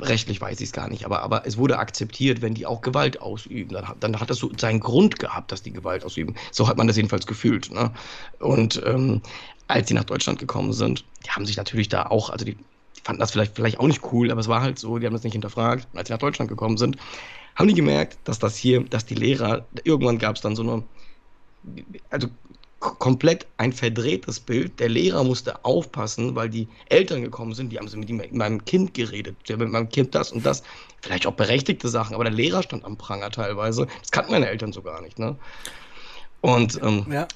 [0.00, 3.20] rechtlich weiß ich es gar nicht, aber, aber es wurde akzeptiert, wenn die auch Gewalt
[3.20, 3.72] ausüben.
[3.72, 6.34] Dann, dann hat das so seinen Grund gehabt, dass die Gewalt ausüben.
[6.52, 7.70] So hat man das jedenfalls gefühlt.
[7.72, 7.90] Ne?
[8.38, 9.22] Und ähm,
[9.66, 12.56] als sie nach Deutschland gekommen sind, die haben sich natürlich da auch, also die
[13.08, 15.22] fanden das vielleicht, vielleicht auch nicht cool, aber es war halt so, die haben das
[15.22, 15.88] nicht hinterfragt.
[15.94, 16.98] Als sie nach Deutschland gekommen sind,
[17.56, 20.84] haben die gemerkt, dass das hier, dass die Lehrer, irgendwann gab es dann so eine,
[22.10, 22.28] also
[22.80, 24.78] komplett ein verdrehtes Bild.
[24.78, 28.92] Der Lehrer musste aufpassen, weil die Eltern gekommen sind, die haben mit, mit meinem Kind
[28.92, 30.62] geredet, der mit meinem Kind das und das,
[31.00, 33.86] vielleicht auch berechtigte Sachen, aber der Lehrer stand am Pranger teilweise.
[34.02, 35.34] Das kannten meine Eltern so gar nicht, ne?
[36.42, 37.26] Und ähm, ja.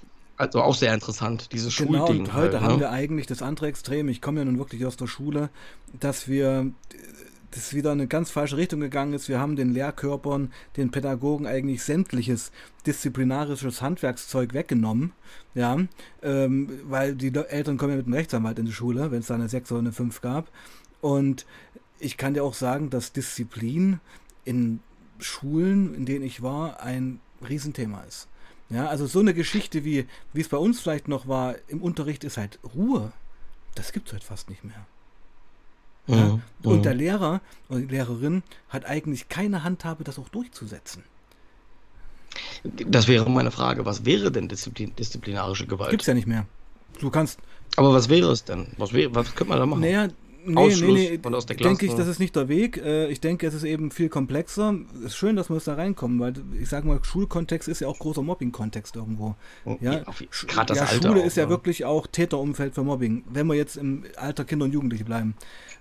[0.43, 2.23] Also auch sehr interessant, dieses genau, Schulding.
[2.23, 2.81] Und heute halt, haben ne?
[2.81, 4.09] wir eigentlich das andere Extrem.
[4.09, 5.51] Ich komme ja nun wirklich aus der Schule,
[6.01, 6.73] dass wir
[7.53, 9.29] das wieder eine ganz falsche Richtung gegangen ist.
[9.29, 12.51] Wir haben den Lehrkörpern, den Pädagogen eigentlich sämtliches
[12.87, 15.13] disziplinarisches Handwerkszeug weggenommen.
[15.55, 15.79] Ja,
[16.23, 19.35] ähm, weil die Eltern kommen ja mit einem Rechtsanwalt in die Schule, wenn es da
[19.35, 20.51] eine 6 oder eine 5 gab.
[21.01, 21.47] Und
[22.01, 24.01] ich kann dir auch sagen, dass Disziplin
[24.45, 24.81] in
[25.21, 28.29] Schulen, in denen ich war, ein Riesenthema ist.
[28.71, 32.25] Ja, also so eine Geschichte, wie, wie es bei uns vielleicht noch war, im Unterricht
[32.25, 33.13] ist halt Ruhe.
[33.75, 34.87] Das gibt es heute fast nicht mehr.
[36.07, 36.17] Ja?
[36.17, 36.43] Mhm.
[36.63, 36.83] Und mhm.
[36.83, 41.05] der Lehrer oder die Lehrerin hat eigentlich keine Handhabe, das auch durchzusetzen.
[42.65, 43.85] Das wäre meine Frage.
[43.85, 45.91] Was wäre denn Disziplin disziplinarische Gewalt?
[45.91, 46.47] Gibt es ja nicht mehr.
[46.99, 47.39] Du kannst.
[47.77, 48.69] Aber was wäre es denn?
[48.79, 49.81] Was, was könnte man da machen?
[49.81, 50.09] Naja,
[50.45, 51.35] nee, Ausschluss nee, nee.
[51.35, 51.69] aus der Klasse.
[51.69, 52.77] Denke ich, das ist nicht der Weg.
[52.79, 54.75] Äh, ich denke, es ist eben viel komplexer.
[55.01, 57.99] Es ist schön, dass wir da reinkommen, weil ich sage mal, Schulkontext ist ja auch
[57.99, 59.35] großer Mobbing-Kontext irgendwo.
[59.65, 60.05] Oh, ja, ja
[60.47, 61.51] gerade das ja, Alter Schule auch, ist ja ne?
[61.51, 65.35] wirklich auch Täterumfeld für Mobbing, wenn wir jetzt im Alter Kinder und Jugendliche bleiben.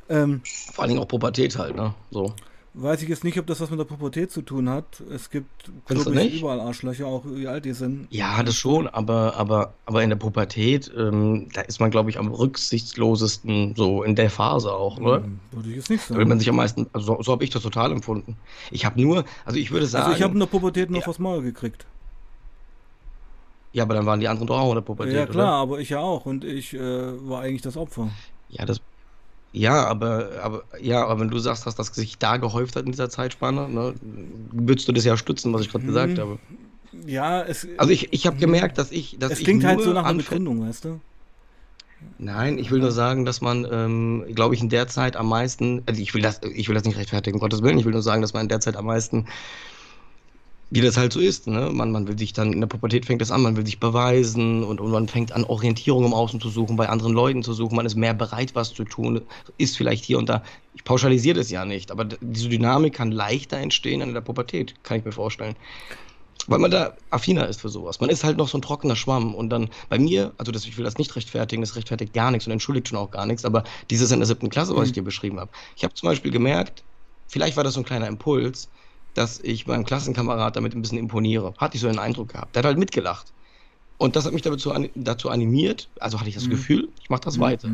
[0.10, 0.42] Ähm,
[0.74, 1.94] Vor allen Dingen auch Pubertät halt, ne?
[2.12, 2.34] So.
[2.74, 5.04] Weiß ich jetzt nicht, ob das was mit der Pubertät zu tun hat.
[5.14, 8.08] Es gibt glaube ich, überall Arschlöcher, auch wie alt die sind.
[8.12, 12.18] Ja, das schon, aber, aber, aber in der Pubertät, ähm, da ist man, glaube ich,
[12.18, 15.24] am rücksichtslosesten, so in der Phase auch, oder?
[15.24, 16.14] Hm, würde ich jetzt nicht sagen.
[16.14, 18.38] Da will man sich am meisten, also so, so habe ich das total empfunden.
[18.72, 20.06] Ich habe nur, also ich würde sagen.
[20.06, 21.08] Also ich habe in der Pubertät nur ja.
[21.08, 21.86] aufs Maul gekriegt.
[23.74, 25.14] Ja, aber dann waren die anderen doch auch in der Pubertät.
[25.14, 25.74] Ja, klar, oder?
[25.74, 28.10] aber ich ja auch und ich äh, war eigentlich das Opfer.
[28.50, 28.82] Ja, das
[29.54, 32.92] ja, aber, aber, ja, aber wenn du sagst, dass das sich da gehäuft hat in
[32.92, 33.94] dieser Zeitspanne, ne,
[34.52, 35.90] würdest du das ja stützen, was ich gerade hm.
[35.90, 36.40] gesagt habe.
[37.06, 37.68] Ja, es.
[37.78, 39.18] Also ich, ich habe gemerkt, dass ich.
[39.20, 41.00] Dass es klingt halt so nach einer Begründung, weißt du?
[42.18, 45.84] Nein, ich will nur sagen, dass man, ähm, glaube ich, in der Zeit am meisten,
[45.86, 48.02] also ich will das, ich will das nicht rechtfertigen, um Gottes Willen, ich will nur
[48.02, 49.28] sagen, dass man in der Zeit am meisten
[50.72, 51.48] wie das halt so ist.
[51.48, 51.70] Ne?
[51.72, 54.64] Man, man will sich dann, in der Pubertät fängt das an, man will sich beweisen
[54.64, 57.76] und, und man fängt an, Orientierung im Außen zu suchen, bei anderen Leuten zu suchen,
[57.76, 59.22] man ist mehr bereit, was zu tun,
[59.58, 60.44] ist vielleicht hier und da.
[60.74, 64.98] Ich pauschalisiere das ja nicht, aber diese Dynamik kann leichter entstehen in der Pubertät, kann
[64.98, 65.56] ich mir vorstellen.
[66.48, 68.00] Weil man da affiner ist für sowas.
[68.00, 69.36] Man ist halt noch so ein trockener Schwamm.
[69.36, 72.48] Und dann bei mir, also das, ich will das nicht rechtfertigen, das rechtfertigt gar nichts
[72.48, 74.96] und entschuldigt schon auch gar nichts, aber dieses in der siebten Klasse, was ich mhm.
[74.96, 75.52] dir beschrieben habe.
[75.76, 76.84] Ich habe zum Beispiel gemerkt,
[77.28, 78.70] vielleicht war das so ein kleiner Impuls,
[79.14, 81.54] dass ich meinem Klassenkamerad damit ein bisschen imponiere.
[81.58, 82.56] Hatte ich so einen Eindruck gehabt.
[82.56, 83.34] Der hat halt mitgelacht.
[83.98, 86.52] Und das hat mich dazu, dazu animiert, also hatte ich das mhm.
[86.52, 87.42] Gefühl, ich mache das mhm.
[87.42, 87.70] weiter.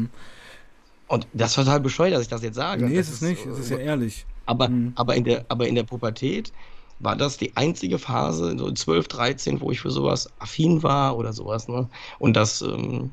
[1.07, 2.85] Und das ist total bescheuert, dass ich das jetzt sage.
[2.85, 4.25] Nee, das ist es nicht, es ist ja ehrlich.
[4.45, 4.91] Aber, mhm.
[4.95, 6.51] aber, in der, aber in der Pubertät
[6.99, 11.31] war das die einzige Phase, so 12, 13, wo ich für sowas affin war oder
[11.31, 11.67] sowas.
[11.67, 11.87] Ne?
[12.19, 12.61] Und das.
[12.61, 13.11] Ähm,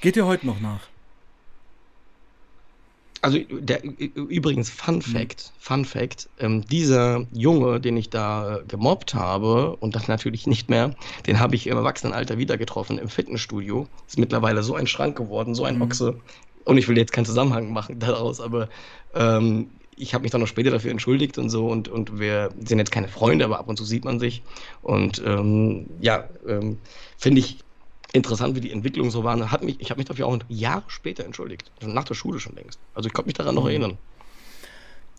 [0.00, 0.80] Geht dir heute noch nach?
[3.24, 5.00] Also der, übrigens Fun mhm.
[5.00, 5.52] Fact.
[5.58, 10.94] Fun Fact, ähm, dieser Junge, den ich da gemobbt habe und das natürlich nicht mehr,
[11.26, 13.88] den habe ich im Erwachsenenalter wieder getroffen im Fitnessstudio.
[14.06, 15.82] Ist mittlerweile so ein Schrank geworden, so ein mhm.
[15.82, 16.20] Ochse.
[16.66, 18.68] Und ich will jetzt keinen Zusammenhang machen daraus, aber
[19.14, 22.78] ähm, ich habe mich dann noch später dafür entschuldigt und so und, und wir sind
[22.78, 24.42] jetzt keine Freunde, aber ab und zu sieht man sich.
[24.82, 26.76] Und ähm, ja, ähm,
[27.16, 27.63] finde ich
[28.14, 29.50] interessant, wie die Entwicklung so war.
[29.50, 31.70] Hat mich, ich habe mich dafür auch Jahre später entschuldigt.
[31.82, 32.78] Nach der Schule schon längst.
[32.94, 33.70] Also ich konnte mich daran noch mhm.
[33.70, 33.98] erinnern.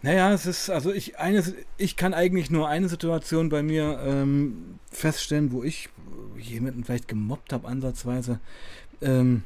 [0.01, 1.43] Naja, es ist, also ich, eine,
[1.77, 5.89] ich kann eigentlich nur eine Situation bei mir ähm, feststellen, wo ich
[6.38, 8.39] jemanden vielleicht gemobbt habe, ansatzweise.
[9.01, 9.43] Ähm,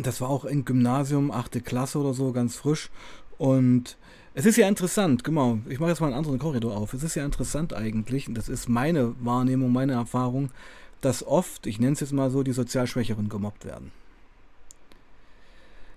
[0.00, 1.64] das war auch im Gymnasium, 8.
[1.64, 2.90] Klasse oder so, ganz frisch.
[3.38, 3.96] Und
[4.34, 5.58] es ist ja interessant, genau.
[5.68, 6.94] Ich mache jetzt mal einen anderen Korridor auf.
[6.94, 10.50] Es ist ja interessant eigentlich, und das ist meine Wahrnehmung, meine Erfahrung,
[11.02, 13.92] dass oft, ich nenne es jetzt mal so, die sozial Schwächeren gemobbt werden.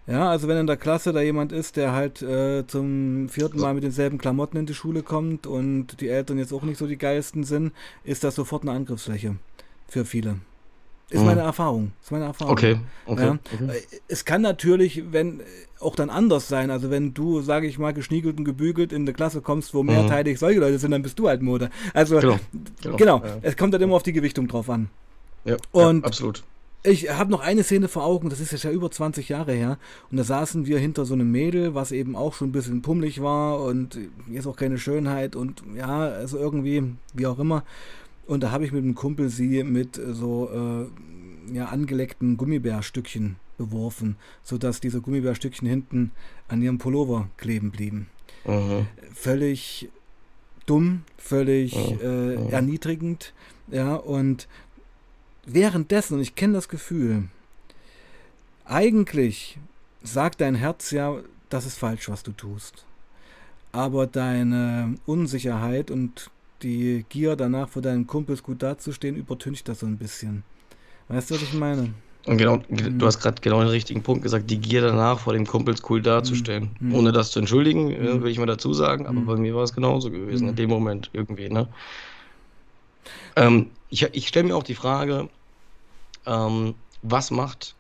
[0.08, 3.74] Ja, also wenn in der Klasse da jemand ist, der halt äh, zum vierten Mal
[3.74, 6.98] mit denselben Klamotten in die Schule kommt und die Eltern jetzt auch nicht so die
[6.98, 7.72] geilsten sind,
[8.04, 9.38] ist das sofort eine Angriffsfläche
[9.88, 10.38] für viele.
[11.10, 11.26] Ist Mhm.
[11.28, 11.92] meine Erfahrung.
[12.02, 12.54] Ist meine Erfahrung.
[12.54, 13.26] Okay, okay.
[13.26, 13.32] Ja.
[13.54, 13.78] okay.
[13.78, 15.42] Äh, Es kann natürlich, wenn
[15.80, 16.72] auch dann anders sein.
[16.72, 20.40] Also wenn du, sage ich mal, geschniegelt und gebügelt in eine Klasse kommst, wo mehrteilig
[20.40, 21.70] solche Leute sind, dann bist du halt Mode.
[21.94, 22.40] Also Genau,
[22.82, 23.18] genau, genau.
[23.24, 23.38] Ja.
[23.44, 24.90] es kommt dann immer auf die Gewichtung drauf an.
[25.44, 26.44] Ja, Und- ja, absolut.
[26.88, 29.80] Ich habe noch eine Szene vor Augen, das ist jetzt ja über 20 Jahre her.
[30.12, 33.24] Und da saßen wir hinter so einem Mädel, was eben auch schon ein bisschen pummelig
[33.24, 33.98] war und
[34.32, 37.64] jetzt auch keine Schönheit und ja, also irgendwie, wie auch immer.
[38.28, 40.50] Und da habe ich mit einem Kumpel sie mit so
[41.50, 46.12] äh, ja, angeleckten Gummibärstückchen beworfen, sodass diese Gummibärstückchen hinten
[46.48, 48.08] an ihrem Pullover kleben blieben.
[48.46, 48.88] Mhm.
[49.14, 49.90] Völlig
[50.66, 52.50] dumm, völlig Ja, äh, ja.
[52.50, 53.34] erniedrigend.
[53.68, 54.48] Ja, und
[55.46, 57.24] währenddessen, und ich kenne das Gefühl,
[58.66, 59.60] eigentlich
[60.04, 61.18] sagt dein Herz ja,
[61.50, 62.86] das ist falsch, was du tust.
[63.72, 66.32] Aber deine Unsicherheit und
[66.64, 70.44] die Gier danach vor deinen Kumpels gut dazustehen, übertüncht das so ein bisschen.
[71.08, 71.94] Weißt du, was ich meine?
[72.26, 72.98] Und genau, Mhm.
[72.98, 76.02] du hast gerade genau den richtigen Punkt gesagt, die Gier danach vor dem Kumpels cool
[76.02, 76.72] dazustehen.
[76.80, 76.96] Mhm.
[76.96, 78.24] Ohne das zu entschuldigen, äh, Mhm.
[78.24, 79.26] will ich mal dazu sagen, aber Mhm.
[79.28, 80.50] bei mir war es genauso gewesen, Mhm.
[80.52, 81.70] in dem Moment irgendwie, ne?
[83.36, 85.30] Ähm, ich ich stelle mir auch die Frage,
[86.26, 87.76] ähm, was macht,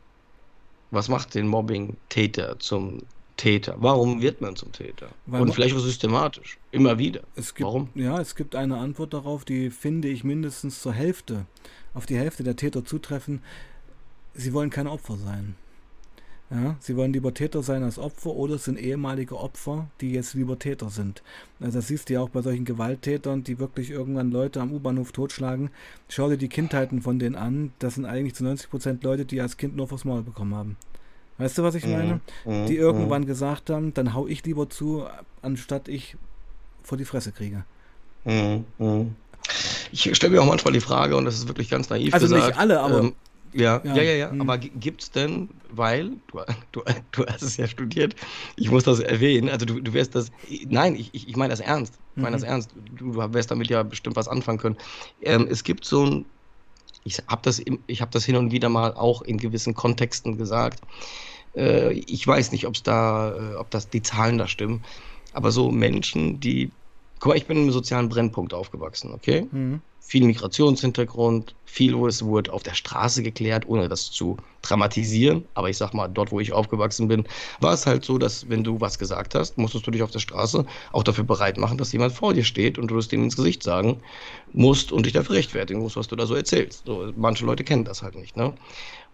[0.91, 3.01] was macht den Mobbing-Täter zum
[3.37, 3.75] Täter?
[3.77, 5.09] Warum wird man zum Täter?
[5.25, 7.21] Weil Und vielleicht auch systematisch, immer wieder.
[7.35, 7.89] Es gibt, Warum?
[7.95, 11.45] Ja, es gibt eine Antwort darauf, die finde ich mindestens zur Hälfte,
[11.93, 13.41] auf die Hälfte der Täter zutreffen.
[14.33, 15.55] Sie wollen keine Opfer sein.
[16.51, 20.35] Ja, sie wollen lieber Täter sein als Opfer oder es sind ehemalige Opfer, die jetzt
[20.35, 21.23] lieber Täter sind.
[21.59, 25.11] Also das siehst du ja auch bei solchen Gewalttätern, die wirklich irgendwann Leute am U-Bahnhof
[25.11, 25.71] totschlagen.
[26.07, 27.73] Schau dir die Kindheiten von denen an.
[27.79, 30.77] Das sind eigentlich zu 90% Leute, die als Kind nur aufs Maul bekommen haben.
[31.37, 32.21] Weißt du, was ich meine?
[32.45, 32.65] Mhm.
[32.67, 35.05] Die irgendwann gesagt haben, dann hau ich lieber zu,
[35.41, 36.15] anstatt ich
[36.83, 37.65] vor die Fresse kriege.
[38.23, 39.15] Mhm, mhm.
[39.91, 42.35] Ich stelle mir auch manchmal die Frage, und das ist wirklich ganz naiv Also nicht
[42.37, 42.57] gesagt.
[42.57, 43.13] alle, aber- ähm,
[43.53, 44.31] ja, Ja, ja, ja, ja.
[44.31, 44.41] mhm.
[44.41, 46.39] Aber gibt es denn, weil, du,
[46.71, 48.15] du, du hast es ja studiert,
[48.57, 50.31] ich muss das erwähnen, also du, du wirst das,
[50.67, 52.49] nein, ich, ich, meine das ernst, ich meine das Mhm.
[52.49, 54.77] ernst, du wirst damit ja bestimmt was anfangen können.
[55.21, 56.25] Ähm, es gibt so ein,
[57.05, 60.81] ich habe das, hab das hin und wieder mal auch in gewissen Kontexten gesagt.
[61.55, 64.83] Äh, ich weiß nicht, ob's da, äh, ob das die Zahlen da stimmen,
[65.31, 66.71] aber so Menschen, die,
[67.25, 69.47] guck mal, ich bin in einem sozialen Brennpunkt aufgewachsen, okay?
[69.51, 69.81] Mhm.
[69.99, 75.45] viel Migrationshintergrund, viel, wo es wurde auf der Straße geklärt, ohne das zu dramatisieren.
[75.55, 77.23] Aber ich sag mal, dort, wo ich aufgewachsen bin,
[77.61, 80.19] war es halt so, dass wenn du was gesagt hast, musstest du dich auf der
[80.19, 83.35] Straße auch dafür bereit machen, dass jemand vor dir steht und du es dem ins
[83.35, 84.03] Gesicht sagen
[84.53, 86.85] musst und dich dafür rechtfertigen musst, was du da so erzählst.
[86.85, 88.53] So, manche Leute kennen das halt nicht, ne?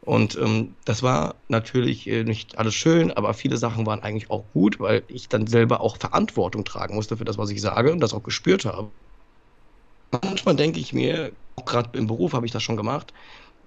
[0.01, 4.51] Und ähm, das war natürlich äh, nicht alles schön, aber viele Sachen waren eigentlich auch
[4.51, 7.99] gut, weil ich dann selber auch Verantwortung tragen musste für das, was ich sage und
[7.99, 8.93] das auch gespürt habe.
[10.11, 13.13] Manchmal denke ich mir, gerade im Beruf habe ich das schon gemacht,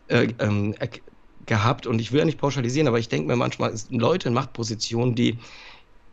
[0.09, 0.89] äh, ähm, äh,
[1.47, 4.29] gehabt und ich will ja nicht pauschalisieren, aber ich denke mir manchmal, es sind Leute
[4.29, 5.41] in Machtpositionen, die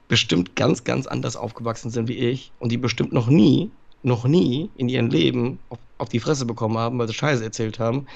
[0.10, 4.72] bestimmt ganz, ganz anders aufgewachsen sind wie ich und die bestimmt noch nie, noch nie
[4.76, 8.08] in ihrem Leben auf, auf die Fresse bekommen haben, weil sie Scheiße erzählt haben,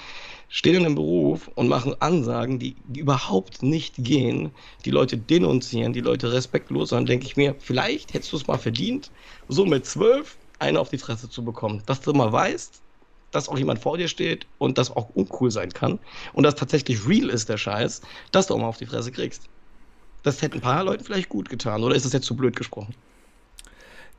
[0.47, 4.51] stehen in einem Beruf und machen Ansagen, die, überhaupt nicht gehen,
[4.85, 8.57] die Leute denunzieren, die Leute respektlos, dann denke ich mir, vielleicht hättest du es mal
[8.57, 9.11] verdient,
[9.47, 12.81] so mit zwölf eine auf die Fresse zu bekommen, dass du mal weißt,
[13.31, 15.99] dass auch jemand vor dir steht und das auch uncool sein kann
[16.33, 19.49] und das tatsächlich real ist, der Scheiß, dass du auch mal auf die Fresse kriegst.
[20.23, 22.95] Das hätte ein paar Leuten vielleicht gut getan, oder ist das jetzt zu blöd gesprochen?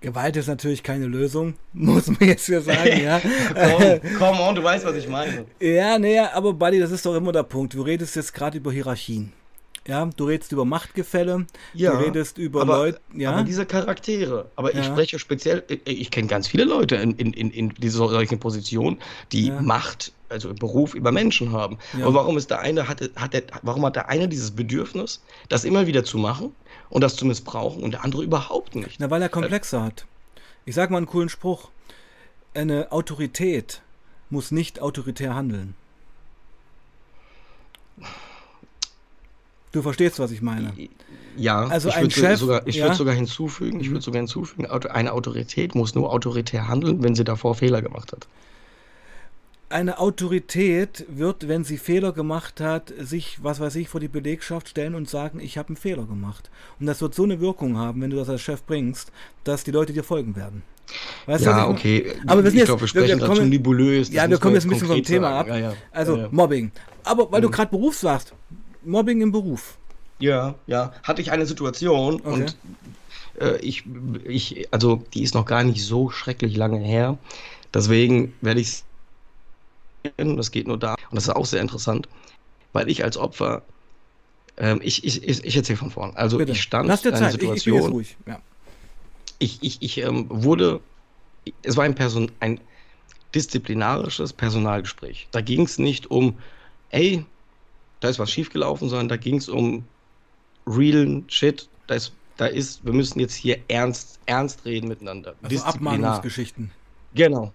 [0.01, 3.21] Gewalt ist natürlich keine Lösung, muss man jetzt hier sagen, ja.
[3.55, 5.47] Komm, come on, du weißt, was ich meine.
[5.61, 7.75] ja, nee, aber Buddy, das ist doch immer der Punkt.
[7.75, 9.33] Du redest jetzt gerade über Hierarchien.
[9.87, 13.31] Ja, du redest über Machtgefälle, Ja, du redest über aber, Leute, ja.
[13.33, 14.85] aber diese Charaktere, aber ich Ja.
[14.85, 18.99] spreche speziell, ich, ich kenne ganz viele Leute in, in, in, in diese solchen Positionen,
[19.33, 19.61] die Ja.
[19.63, 21.79] Macht, also im Beruf über Menschen haben.
[22.03, 25.65] Aber warum ist der eine, hat, hat der, warum hat der eine dieses Bedürfnis, das
[25.65, 26.53] immer wieder zu machen
[26.91, 28.99] und das zu missbrauchen und der andere überhaupt nicht?
[28.99, 30.05] Na, weil er Komplexe hat.
[30.65, 31.71] Ich sag mal einen coolen Spruch.
[32.55, 33.83] Eine Autorität
[34.31, 35.75] muss nicht autoritär handeln.
[39.77, 40.73] Du verstehst, was ich meine.
[41.37, 42.85] Ja, Also ich würde Chef, sogar, ich ja.
[42.87, 43.93] würde sogar hinzufügen, ich Mhm.
[43.97, 48.27] würde sogar hinzufügen, eine Autorität muss nur autoritär handeln, wenn sie davor Fehler gemacht hat.
[49.69, 54.71] Eine Autorität wird, wenn sie Fehler gemacht hat, sich, was weiß ich, vor die Belegschaft
[54.71, 56.51] stellen und sagen, ich habe einen Fehler gemacht.
[56.81, 59.13] Und das wird so eine Wirkung haben, wenn du das als Chef bringst,
[59.45, 60.63] dass die Leute dir folgen werden.
[61.27, 62.13] Weißt ja, okay.
[62.27, 64.09] Aber wir sind ich jetzt- glaube, wir sprechen wir gerade zu kommen- nebulös.
[64.11, 65.51] Ja, wir kommen jetzt ein bisschen vom Thema sagen.
[65.51, 65.57] ab.
[65.59, 65.75] Ja, ja.
[65.93, 66.29] Also ja.
[66.31, 66.71] Mobbing.
[67.05, 67.53] Aber weil du Mhm.
[67.53, 68.33] gerade Beruf sagst,
[68.87, 69.77] Mobbing im Beruf.
[70.19, 70.93] Ja, ja.
[71.03, 72.29] Hatte ich eine Situation Okay.
[72.29, 72.57] und
[73.41, 73.85] äh, ich,
[74.25, 77.19] ich, also die ist noch gar nicht so schrecklich lange her.
[77.75, 78.85] Deswegen werde ich es
[80.17, 80.95] Das geht nur da.
[81.11, 82.09] Und das ist auch sehr interessant,
[82.73, 83.63] weil ich als Opfer,
[84.57, 86.13] ähm, ich, ich, ich, ich erzähle von vorn.
[86.17, 86.53] Also Bitte.
[86.53, 88.17] ich stand Lass dir in einer Zeit, ich, ich Situation, ruhig.
[88.27, 88.41] Ja.
[89.39, 90.81] ich, ich, ich ähm, wurde,
[91.63, 92.61] es war ein, Person, ein
[93.35, 95.29] disziplinarisches Personalgespräch.
[95.31, 96.39] Da ging es nicht um,
[96.91, 97.25] ey,
[98.01, 99.85] da ist was schiefgelaufen, sondern da ging es um
[100.67, 101.69] real Shit.
[101.87, 105.35] Da ist, da ist, wir müssen jetzt hier ernst, ernst reden miteinander.
[105.43, 105.63] Also.
[105.63, 106.71] Abmahnungsgeschichten.
[107.15, 107.53] Genau.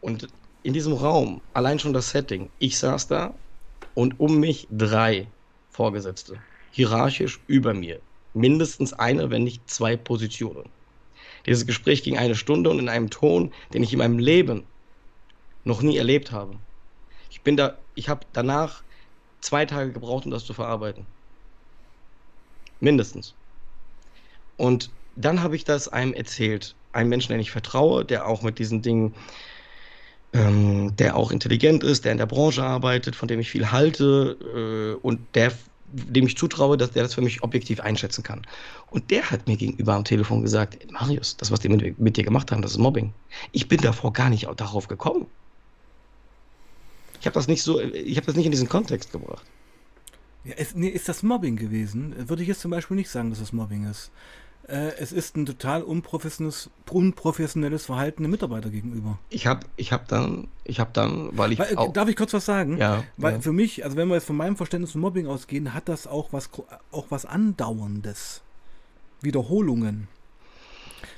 [0.00, 0.28] Und
[0.62, 3.34] in diesem Raum, allein schon das Setting, ich saß da
[3.94, 5.26] und um mich drei
[5.70, 6.36] Vorgesetzte,
[6.70, 8.00] hierarchisch über mir.
[8.34, 10.68] Mindestens eine, wenn nicht zwei Positionen.
[11.46, 14.64] Dieses Gespräch ging eine Stunde und in einem Ton, den ich in meinem Leben
[15.64, 16.56] noch nie erlebt habe.
[17.30, 18.82] Ich bin da, ich habe danach
[19.40, 21.06] zwei Tage gebraucht, um das zu verarbeiten.
[22.80, 23.34] Mindestens.
[24.56, 26.74] Und dann habe ich das einem erzählt.
[26.92, 29.14] Einem Menschen, den ich vertraue, der auch mit diesen Dingen,
[30.32, 34.36] ähm, der auch intelligent ist, der in der Branche arbeitet, von dem ich viel halte
[34.96, 35.52] äh, und der,
[35.92, 38.42] dem ich zutraue, dass der das für mich objektiv einschätzen kann.
[38.90, 42.24] Und der hat mir gegenüber am Telefon gesagt, Marius, das, was die mit, mit dir
[42.24, 43.12] gemacht haben, das ist Mobbing.
[43.52, 45.26] Ich bin davor gar nicht darauf gekommen.
[47.20, 49.44] Ich habe das nicht so, ich habe das nicht in diesen Kontext gebracht.
[50.44, 52.14] Ja, ist, nee, ist das Mobbing gewesen?
[52.28, 54.10] Würde ich jetzt zum Beispiel nicht sagen, dass es Mobbing ist.
[54.66, 59.18] Äh, es ist ein total unprofessionelles, unprofessionelles Verhalten dem Mitarbeiter gegenüber.
[59.28, 62.32] Ich habe ich hab dann, ich habe dann, weil ich Weil, auch, darf ich kurz
[62.32, 62.78] was sagen?
[62.78, 63.40] ja, Weil ja.
[63.40, 66.32] für mich, also wenn wir jetzt von meinem Verständnis von Mobbing ausgehen, hat das auch
[66.32, 66.48] was,
[66.90, 68.42] auch was Andauerndes.
[69.20, 70.08] Wiederholungen.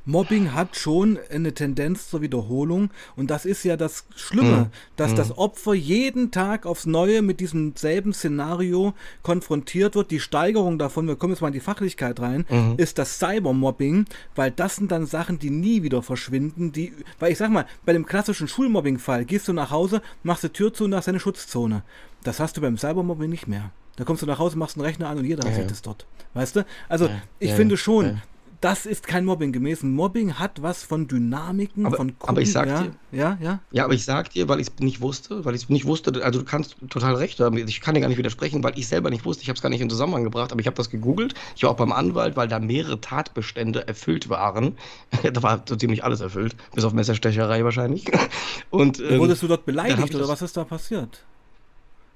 [0.04, 4.66] Mobbing hat schon eine Tendenz zur Wiederholung und das ist ja das Schlimme, Mhm.
[4.96, 5.16] dass Mhm.
[5.16, 10.10] das Opfer jeden Tag aufs Neue mit diesem selben Szenario konfrontiert wird.
[10.10, 12.74] Die Steigerung davon, wir kommen jetzt mal in die Fachlichkeit rein, Mhm.
[12.76, 16.72] ist das Cybermobbing, weil das sind dann Sachen, die nie wieder verschwinden.
[16.72, 20.48] Die, weil ich sag mal, bei dem klassischen Schulmobbing-Fall gehst du nach Hause, machst die
[20.48, 21.82] Tür zu und hast deine Schutzzone.
[22.24, 23.70] Das hast du beim Cybermobbing nicht mehr.
[23.96, 25.70] Da kommst du nach Hause, machst einen Rechner an und jeder Ja, sieht ja.
[25.72, 26.06] es dort.
[26.34, 26.64] Weißt du?
[26.88, 28.22] Also Ja, ich finde schon.
[28.62, 29.94] Das ist kein Mobbing gewesen.
[29.94, 33.61] Mobbing hat was von Dynamiken, Aber- von aber ich sag ja, dir- ja, ja.
[33.72, 36.25] Ja, aber ich sag dir, weil ich es nicht wusste, weil ich es nicht wusste,
[36.25, 39.11] also du kannst total recht haben, ich kann dir gar nicht widersprechen, weil ich selber
[39.11, 41.35] nicht wusste, ich habe es gar nicht in Zusammenhang gebracht, aber ich habe das gegoogelt,
[41.57, 44.77] ich war auch beim Anwalt, weil da mehrere Tatbestände erfüllt waren.
[45.33, 48.05] da war so ziemlich alles erfüllt, bis auf Messerstecherei wahrscheinlich.
[48.70, 51.25] Und ähm, Wurdest du dort beleidigt oder was ist da passiert?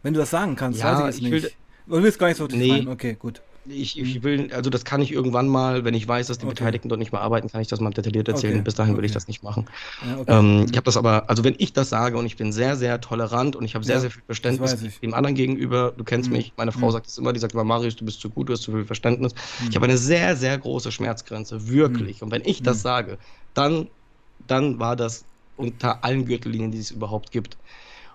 [0.02, 1.56] Wenn du das sagen kannst, Ja, weiß ich es ich will- nicht.
[1.88, 2.70] Du willst gar nicht so tief Nee.
[2.72, 2.88] rein.
[2.88, 3.40] Okay, gut.
[3.68, 6.54] Ich, ich will, also das kann ich irgendwann mal, wenn ich weiß, dass die Okay.
[6.54, 8.54] Beteiligten dort nicht mehr arbeiten, kann ich das mal detailliert erzählen.
[8.54, 9.14] Okay, Bis dahin will ich okay.
[9.14, 9.66] das nicht machen.
[10.00, 10.32] Ja, okay.
[10.34, 13.00] Ähm, ich habe das aber, also wenn ich das sage und ich bin sehr, sehr
[13.00, 15.00] tolerant und ich habe sehr, Ja, sehr viel Verständnis ich.
[15.00, 16.36] dem anderen gegenüber, du kennst Mhm.
[16.36, 16.92] mich, meine Frau Mhm.
[16.92, 18.84] sagt es immer, die sagt immer, Marius, du bist zu gut, du hast zu viel
[18.86, 19.34] Verständnis.
[19.58, 19.68] Mhm.
[19.70, 22.22] Ich habe eine sehr, sehr große Schmerzgrenze, wirklich.
[22.22, 22.82] Und wenn ich das Mhm.
[22.82, 23.18] sage,
[23.54, 23.90] dann,
[24.38, 25.26] dann war das
[25.56, 27.58] unter allen Gürtellinien, die es überhaupt gibt.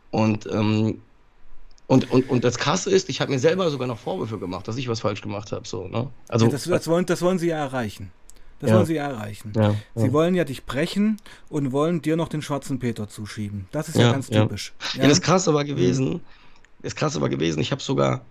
[0.10, 1.08] Und, ähm,
[1.92, 4.78] und, und, und das Krasse ist, ich habe mir selber sogar noch Vorwürfe gemacht, dass
[4.78, 5.68] ich was falsch gemacht habe.
[5.68, 6.08] So, ne?
[6.30, 8.12] Also, ja, das, das, wollen, das wollen sie ja erreichen.
[8.60, 8.78] Das Ja.
[8.78, 9.52] wollen sie ja erreichen.
[9.54, 11.18] ja, Sie wollen ja dich brechen
[11.50, 13.68] und wollen dir noch den schwarzen Peter zuschieben.
[13.72, 14.72] Das ist ja, ganz typisch.
[14.94, 16.22] Ja, das Krasse war gewesen,
[16.82, 18.22] das Krasse war gewesen, ich habe sogar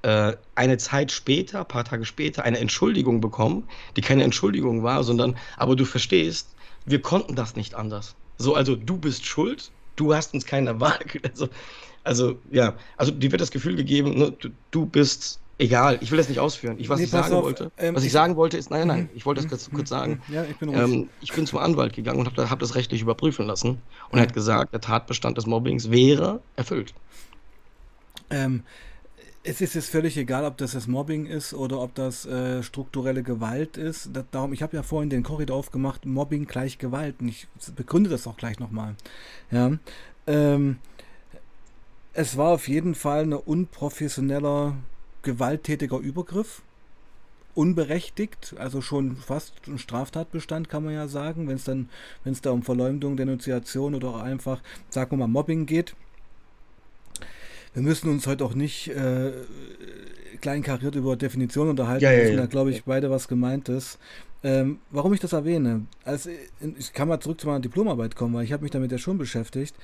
[0.00, 5.04] äh, eine Zeit später, ein paar Tage später, eine Entschuldigung bekommen, die keine Entschuldigung war,
[5.04, 6.48] sondern, aber du verstehst,
[6.86, 8.14] wir konnten das nicht anders.
[8.38, 10.98] So, also du bist schuld, du hast uns keine Wahl.
[11.28, 11.48] Also,
[12.04, 15.98] also ja, also dir wird das Gefühl gegeben, ne, du, du bist egal.
[16.00, 16.76] Ich will das nicht ausführen.
[16.78, 19.02] Ich, was Nee, ich sagen auf, wollte, ähm, was ich sagen wollte, ist, nein, nein,
[19.02, 20.22] Mhm, ich wollte das mhm, kurz, sagen.
[20.28, 20.72] Ja, ich bin.
[20.72, 24.22] Ähm, ich bin zum Anwalt gegangen und habe hab das rechtlich überprüfen lassen und er
[24.22, 26.94] hat gesagt, der Tatbestand des Mobbings wäre erfüllt.
[28.30, 28.62] Ähm,
[29.44, 33.22] es ist jetzt völlig egal, ob das das Mobbing ist oder ob das äh, strukturelle
[33.22, 34.10] Gewalt ist.
[34.12, 37.16] Da, darum, ich habe ja vorhin den Korridor aufgemacht, Mobbing gleich Gewalt.
[37.20, 38.94] Und ich begründe das auch gleich nochmal.
[39.50, 39.72] Ja.
[40.26, 40.78] Ähm,
[42.14, 44.76] es war auf jeden Fall ein unprofessioneller,
[45.22, 46.62] gewalttätiger Übergriff.
[47.54, 51.90] Unberechtigt, also schon fast ein Straftatbestand, kann man ja sagen, wenn es dann,
[52.24, 55.94] wenn es da um Verleumdung, Denunziation oder auch einfach, sagen wir mal, Mobbing geht.
[57.74, 59.32] Wir müssen uns heute auch nicht äh,
[60.40, 62.04] kleinkariert über Definitionen unterhalten.
[62.04, 62.36] Ja, ja, ja.
[62.36, 63.98] da, glaube ich, beide, was gemeint ist.
[64.44, 65.86] Ähm, warum ich das erwähne?
[66.04, 66.30] Also,
[66.78, 69.18] ich kann mal zurück zu meiner Diplomarbeit kommen, weil ich habe mich damit ja schon
[69.18, 69.74] beschäftigt.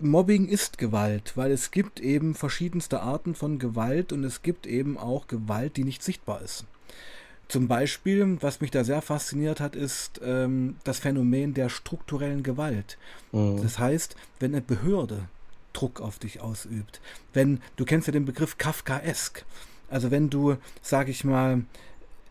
[0.00, 4.96] Mobbing ist Gewalt, weil es gibt eben verschiedenste Arten von Gewalt und es gibt eben
[4.96, 6.64] auch Gewalt, die nicht sichtbar ist.
[7.48, 12.98] Zum Beispiel, was mich da sehr fasziniert hat, ist ähm, das Phänomen der strukturellen Gewalt.
[13.32, 13.62] Mhm.
[13.62, 15.28] Das heißt, wenn eine Behörde
[15.72, 17.00] Druck auf dich ausübt,
[17.32, 19.44] wenn, du kennst ja den Begriff Kafkaesk,
[19.90, 21.64] also wenn du, sag ich mal,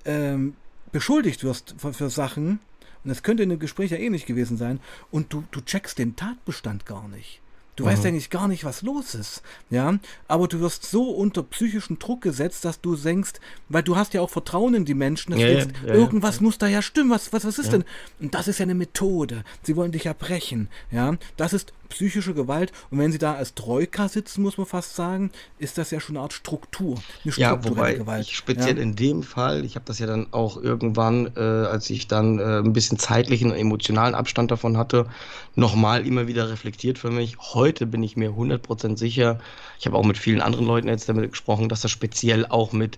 [0.06, 0.56] ähm,
[0.92, 2.60] beschuldigt wirst für, für Sachen,
[3.04, 4.80] und das könnte in einem Gespräch ja ähnlich gewesen sein,
[5.12, 7.42] und du, du checkst den Tatbestand gar nicht.
[7.78, 7.90] Du mhm.
[7.90, 9.44] weißt eigentlich gar nicht, was los ist.
[9.70, 13.34] Ja, aber du wirst so unter psychischen Druck gesetzt, dass du denkst,
[13.70, 16.58] weil du hast ja auch Vertrauen in die Menschen, dass ja, denkst, ja, irgendwas muss
[16.58, 17.12] da ja stimmen.
[17.12, 17.86] Was, was, was ist denn?
[18.20, 19.44] Und das ist ja eine Methode.
[19.62, 20.70] Sie wollen dich erbrechen.
[20.92, 22.72] Ja, das ist psychische Gewalt.
[22.90, 26.16] Und wenn sie da als Troika sitzen, muss man fast sagen, ist das ja schon
[26.16, 26.98] eine Art Struktur.
[27.24, 28.26] Eine ja, wobei Gewalt.
[28.28, 28.84] ich speziell ja.
[28.84, 32.60] in dem Fall, ich habe das ja dann auch irgendwann, äh, als ich dann äh,
[32.60, 35.08] ein bisschen zeitlichen und emotionalen Abstand davon hatte,
[35.56, 37.38] nochmal immer wieder reflektiert für mich.
[37.40, 39.40] Heute bin ich mir 100% sicher,
[39.80, 42.98] ich habe auch mit vielen anderen Leuten jetzt damit gesprochen, dass das speziell auch mit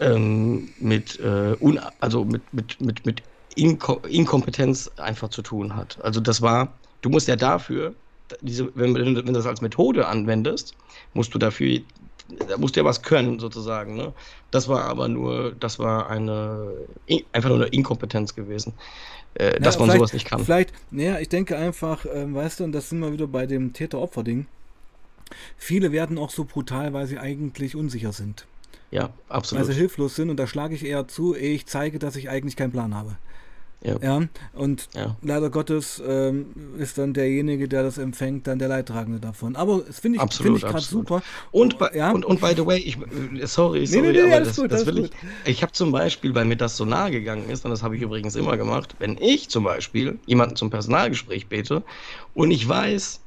[0.00, 3.22] ähm, mit, äh, un, also mit, mit, mit, mit
[3.54, 5.98] Inko Inkompetenz einfach zu tun hat.
[6.02, 7.94] Also das war Du musst ja dafür,
[8.40, 10.74] diese, wenn, wenn du das als Methode anwendest,
[11.14, 11.80] musst du dafür,
[12.48, 13.96] da musst du ja was können, sozusagen.
[13.96, 14.12] Ne?
[14.50, 16.72] Das war aber nur, das war eine,
[17.32, 18.74] einfach nur eine Inkompetenz gewesen.
[19.34, 20.44] Äh, dass man sowas nicht kann.
[20.44, 23.72] Vielleicht, naja, ich denke einfach, äh, weißt du, und das sind wir wieder bei dem
[23.72, 24.46] Täter-Opfer-Ding.
[25.56, 28.46] Viele werden auch so brutal, weil sie eigentlich unsicher sind.
[28.90, 29.64] Ja, absolut.
[29.64, 32.28] Weil sie hilflos sind und da schlage ich eher zu, ehe ich zeige, dass ich
[32.28, 33.16] eigentlich keinen Plan habe.
[33.82, 33.96] Ja.
[34.02, 35.16] ja und ja.
[35.22, 36.46] leider Gottes ähm,
[36.78, 39.56] ist dann derjenige, der das empfängt, dann der Leidtragende davon.
[39.56, 41.22] Aber das finde ich, find ich gerade super.
[41.50, 42.10] Und, ja?
[42.10, 44.70] und, und by the way, ich, äh, sorry, sorry, nee, nee, nee, aber das, gut,
[44.70, 45.10] das will gut.
[45.44, 45.50] ich.
[45.50, 48.02] Ich habe zum Beispiel, weil mir das so nahe gegangen ist, und das habe ich
[48.02, 51.82] übrigens immer gemacht, wenn ich zum Beispiel jemanden zum Personalgespräch bete
[52.34, 53.20] und ich weiß,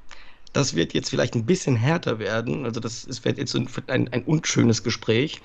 [0.54, 4.08] das wird jetzt vielleicht ein bisschen härter werden, also das ist, wird jetzt ein, ein,
[4.10, 5.42] ein unschönes Gespräch,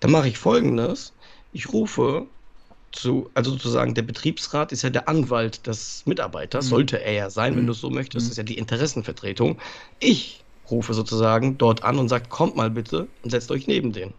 [0.00, 1.12] dann mache ich folgendes.
[1.52, 2.26] Ich rufe
[2.92, 6.70] zu, also sozusagen der Betriebsrat ist ja der Anwalt des Mitarbeiters, mhm.
[6.70, 7.68] sollte er ja sein, wenn mhm.
[7.68, 8.30] du es so möchtest, mhm.
[8.30, 9.58] ist ja die Interessenvertretung.
[9.98, 14.12] Ich rufe sozusagen dort an und sage, kommt mal bitte und setzt euch neben den.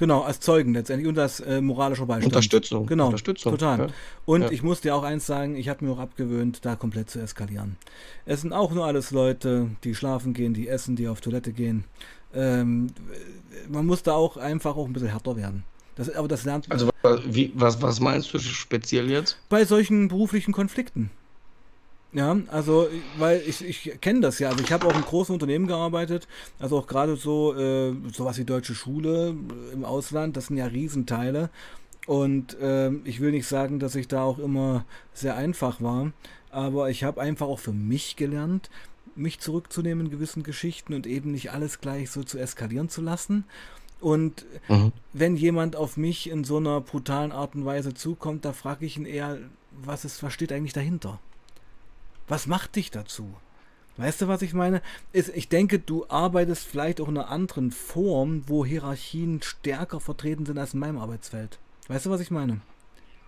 [0.00, 2.32] Genau, als Zeugen letztendlich und als äh, moralischer Beistand.
[2.32, 2.86] Unterstützung.
[2.86, 3.52] Genau, Unterstützung.
[3.52, 3.78] total.
[3.78, 3.86] Ja.
[4.24, 4.50] Und ja.
[4.50, 7.76] ich muss dir auch eins sagen, ich habe mir auch abgewöhnt, da komplett zu eskalieren.
[8.24, 11.84] Es sind auch nur alles Leute, die schlafen gehen, die essen, die auf Toilette gehen.
[12.32, 12.86] Ähm,
[13.68, 15.64] man muss da auch einfach auch ein bisschen härter werden.
[15.96, 16.78] Das, aber das lernt man.
[16.78, 16.90] Also,
[17.26, 19.38] wie, was, was meinst du speziell jetzt?
[19.48, 21.10] Bei solchen beruflichen Konflikten.
[22.12, 24.48] Ja, also, weil ich, ich kenne das ja.
[24.48, 26.26] Also, ich habe auch in großen Unternehmen gearbeitet.
[26.58, 29.34] Also, auch gerade so, äh, sowas wie Deutsche Schule
[29.72, 31.50] im Ausland, das sind ja Riesenteile.
[32.06, 36.12] Und äh, ich will nicht sagen, dass ich da auch immer sehr einfach war.
[36.50, 38.70] Aber ich habe einfach auch für mich gelernt,
[39.14, 43.44] mich zurückzunehmen in gewissen Geschichten und eben nicht alles gleich so zu eskalieren zu lassen.
[44.00, 44.92] Und mhm.
[45.12, 48.96] wenn jemand auf mich in so einer brutalen Art und Weise zukommt, da frage ich
[48.96, 49.38] ihn eher,
[49.70, 51.18] was, ist, was steht eigentlich dahinter?
[52.28, 53.34] Was macht dich dazu?
[53.96, 54.80] Weißt du, was ich meine?
[55.12, 60.56] Ich denke, du arbeitest vielleicht auch in einer anderen Form, wo Hierarchien stärker vertreten sind
[60.56, 61.58] als in meinem Arbeitsfeld.
[61.88, 62.60] Weißt du, was ich meine?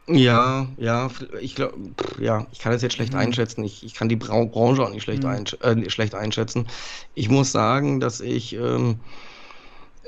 [0.07, 1.77] Ja, ja, ich glaube,
[2.19, 3.21] ja, ich kann das jetzt schlecht mhm.
[3.21, 3.63] einschätzen.
[3.65, 5.29] Ich, ich kann die Branche auch nicht schlecht, mhm.
[5.29, 6.67] einsch äh, schlecht einschätzen.
[7.15, 8.99] Ich muss sagen, dass ich ähm,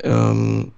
[0.02, 0.72] ähm,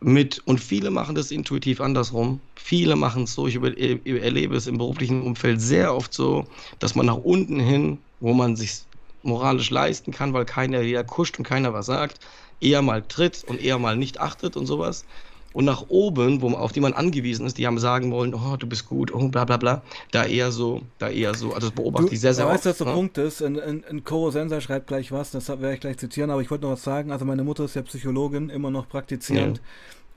[0.00, 2.40] mit, und viele machen das intuitiv andersrum.
[2.56, 6.46] Viele machen es so, ich über, erlebe es im beruflichen Umfeld sehr oft so,
[6.78, 8.86] dass man nach unten hin, wo man sich
[9.22, 12.20] moralisch leisten kann, weil keiner jeder kuscht und keiner was sagt,
[12.60, 15.06] eher mal tritt und eher mal nicht achtet und sowas
[15.52, 18.66] und nach oben, wo, auf die man angewiesen ist, die haben sagen wollen, oh, du
[18.66, 19.82] bist gut, oh, bla bla bla,
[20.12, 22.54] da eher so, da eher so, also das beobachte du, ich sehr, sehr oft.
[22.54, 22.92] Weißt du, was der ne?
[22.92, 23.40] Punkt ist?
[23.40, 26.50] In, in, in Koro Sensor schreibt gleich was, das werde ich gleich zitieren, aber ich
[26.50, 29.58] wollte noch was sagen, also meine Mutter ist ja Psychologin, immer noch praktizierend.
[29.58, 29.64] Ja.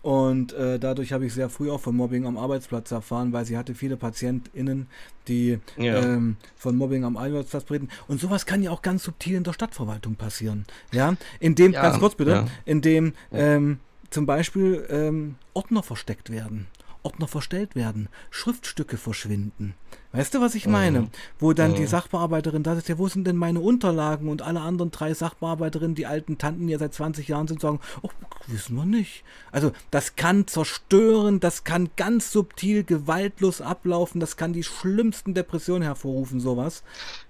[0.04, 3.58] Und äh, dadurch habe ich sehr früh auch von Mobbing am Arbeitsplatz erfahren, weil sie
[3.58, 4.88] hatte viele PatientInnen,
[5.30, 6.04] die ja.
[6.04, 7.88] ähm, von Mobbing am Arbeitsplatz berichten.
[8.10, 10.66] Und sowas kann ja auch ganz subtil in der Stadtverwaltung passieren.
[10.92, 12.48] Ja, indem, ja, ganz kurz bitte, ja.
[12.66, 13.80] indem ähm,
[14.14, 16.68] zum Beispiel ähm, Ordner versteckt werden,
[17.02, 19.74] Ordner verstellt werden, Schriftstücke verschwinden.
[20.12, 21.02] Weißt du, was ich meine?
[21.02, 21.10] Mhm.
[21.40, 21.76] Wo dann mhm.
[21.76, 24.30] die Sachbearbeiterin da ist, ja, wo sind denn meine Unterlagen?
[24.30, 27.80] Und alle anderen drei Sachbearbeiterinnen, die alten Tanten, die ja seit 20 Jahren sind, sagen,
[28.04, 28.10] oh,
[28.46, 29.24] wissen wir nicht.
[29.52, 35.84] Also das kann zerstören, das kann ganz subtil gewaltlos ablaufen, das kann die schlimmsten Depressionen
[35.84, 36.84] hervorrufen, sowas.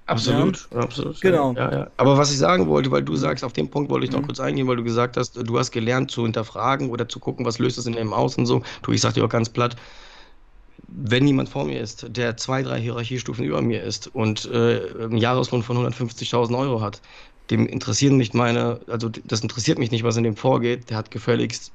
[0.06, 0.80] Absolut, ja.
[0.80, 1.22] absolut.
[1.22, 1.54] Genau.
[1.54, 1.92] Ja, ja.
[1.98, 4.26] Aber was ich sagen wollte, weil du sagst, auf den Punkt wollte ich noch mhm.
[4.26, 7.58] kurz eingehen, weil du gesagt hast, du hast gelernt zu hinterfragen oder zu gucken, was
[7.60, 8.64] löst es in dem aus und so.
[8.82, 9.78] Du, ich sag dir auch ganz platt,
[10.88, 15.18] wenn jemand vor mir ist, der zwei, drei Hierarchiestufen über mir ist und äh, einen
[15.18, 17.02] Jahreslohn von 150.000 Euro hat,
[17.50, 21.12] dem interessieren nicht meine, also das interessiert mich nicht, was in dem vorgeht, der hat
[21.12, 21.72] gefälligst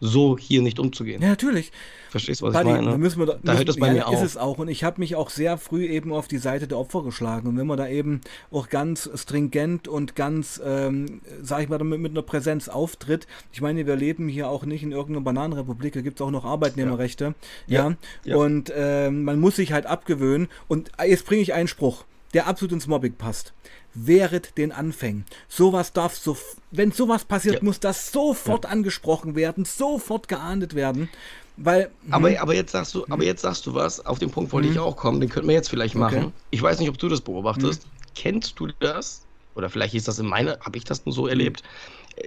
[0.00, 1.22] so hier nicht umzugehen.
[1.22, 1.70] Ja, natürlich.
[2.10, 2.98] Verstehst du, was Buddy, ich meine?
[2.98, 4.14] Müssen wir da, da hört es bei ja, mir auf.
[4.14, 4.58] ist es auch.
[4.58, 7.48] Und ich habe mich auch sehr früh eben auf die Seite der Opfer geschlagen.
[7.48, 8.20] Und wenn man da eben
[8.50, 13.60] auch ganz stringent und ganz, ähm, sag ich mal, mit, mit einer Präsenz auftritt, ich
[13.60, 17.34] meine, wir leben hier auch nicht in irgendeiner Bananenrepublik, da gibt es auch noch Arbeitnehmerrechte.
[17.66, 17.90] Ja.
[17.90, 17.96] ja.
[18.24, 18.36] ja.
[18.36, 20.48] Und ähm, man muss sich halt abgewöhnen.
[20.66, 22.04] Und jetzt bringe ich einen Spruch.
[22.34, 23.52] Der absolut ins Mobbing passt.
[23.94, 25.24] Wehret den Anfängen.
[25.48, 26.36] Sowas darf so,
[26.70, 27.60] wenn sowas passiert, ja.
[27.62, 28.70] muss das sofort ja.
[28.70, 31.08] angesprochen werden, sofort geahndet werden.
[31.56, 32.36] Weil, aber, hm.
[32.38, 34.74] aber, jetzt sagst du, aber jetzt sagst du was, auf den Punkt wollte hm.
[34.74, 36.18] ich auch kommen, den könnten wir jetzt vielleicht machen.
[36.18, 36.32] Okay.
[36.50, 37.82] Ich weiß nicht, ob du das beobachtest.
[37.82, 37.90] Hm.
[38.14, 39.22] Kennst du das?
[39.54, 41.62] Oder vielleicht ist das in meiner, habe ich das nur so erlebt?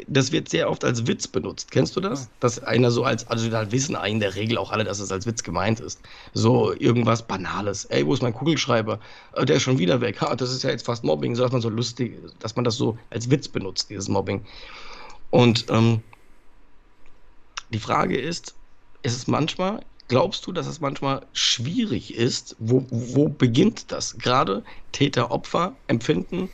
[0.07, 1.71] Das wird sehr oft als Witz benutzt.
[1.71, 2.29] Kennst du das?
[2.39, 5.11] Dass einer so als, also da wissen eigentlich in der Regel auch alle, dass es
[5.11, 5.99] als Witz gemeint ist.
[6.33, 7.85] So irgendwas Banales.
[7.85, 8.99] Ey, wo ist mein Kugelschreiber?
[9.33, 10.21] Äh, der ist schon wieder weg.
[10.21, 11.35] Ha, das ist ja jetzt fast Mobbing.
[11.35, 14.43] So dass man so lustig, dass man das so als Witz benutzt, dieses Mobbing.
[15.29, 16.01] Und ähm,
[17.71, 18.55] die Frage ist,
[19.03, 22.55] ist es manchmal, glaubst du, dass es manchmal schwierig ist?
[22.59, 24.17] Wo, wo beginnt das?
[24.17, 26.49] Gerade Täter-Opfer empfinden.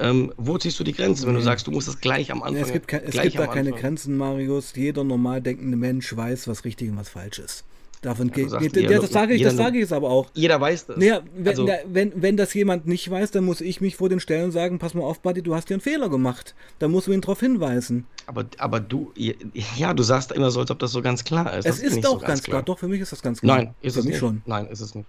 [0.00, 2.62] Ähm, wo ziehst du die Grenze, wenn du sagst, du musst das gleich am Anfang?
[2.62, 4.74] es gibt, es gibt da keine Grenzen, Marius.
[4.74, 7.64] Jeder normal denkende Mensch weiß, was richtig und was falsch ist.
[8.04, 10.26] Davon ja, geht, ja, das sage ich, das sage ich jetzt aber auch.
[10.34, 10.98] Jeder weiß das.
[10.98, 14.20] Naja, wenn, also, wenn, wenn das jemand nicht weiß, dann muss ich mich vor den
[14.20, 16.54] stellen und sagen, pass mal auf, Buddy, du hast dir einen Fehler gemacht.
[16.80, 18.04] Da musst du ihn darauf hinweisen.
[18.26, 21.64] Aber, aber du, ja, du sagst immer so, als ob das so ganz klar ist.
[21.64, 22.56] Es das ist, ist doch so ganz klar.
[22.56, 22.62] klar.
[22.64, 23.56] Doch, für mich ist das ganz klar.
[23.56, 24.18] Nein, ist für es nicht.
[24.18, 24.42] schon.
[24.44, 25.06] Nein, ist es nicht.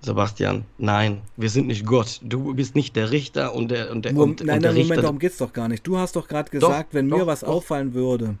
[0.00, 2.20] Sebastian, nein, wir sind nicht Gott.
[2.22, 4.88] Du bist nicht der Richter und der und der Moment, und, nein, und der Richter.
[4.88, 5.86] Moment, darum geht es doch gar nicht.
[5.86, 7.48] Du hast doch gerade gesagt, doch, wenn doch, mir was doch.
[7.48, 8.36] auffallen würde,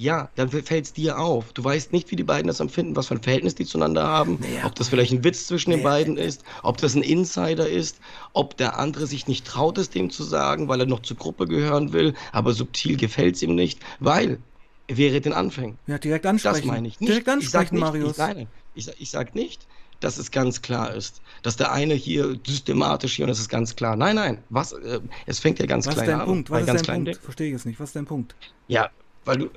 [0.00, 1.52] ja, dann fällt es dir auf.
[1.52, 4.38] Du weißt nicht, wie die beiden das empfinden, was für ein Verhältnis die zueinander haben,
[4.40, 7.68] naja, ob das vielleicht ein Witz zwischen naja, den beiden ist, ob das ein Insider
[7.68, 8.00] ist,
[8.32, 11.46] ob der andere sich nicht traut, es dem zu sagen, weil er noch zur Gruppe
[11.46, 14.38] gehören will, aber subtil gefällt es ihm nicht, weil
[14.86, 15.78] er wäre den Anfängen.
[15.86, 16.56] Ja, direkt ansprechen.
[16.56, 17.08] Das meine ich nicht.
[17.10, 18.12] Direkt ansprechen, ich nicht, Marius.
[18.12, 19.66] Ich, nein, ich, ich sage nicht,
[20.00, 23.76] dass es ganz klar ist, dass der eine hier systematisch hier und es ist ganz
[23.76, 23.96] klar.
[23.96, 26.26] Nein, nein, was, äh, es fängt ja ganz was klein an.
[26.26, 26.50] Punkt?
[26.50, 27.22] Was ist dein Punkt?
[27.22, 27.80] Verstehe ich jetzt nicht.
[27.80, 28.34] Was ist dein Punkt?
[28.68, 28.90] Ja,
[29.24, 29.50] weil du,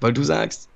[0.00, 0.68] weil du sagst,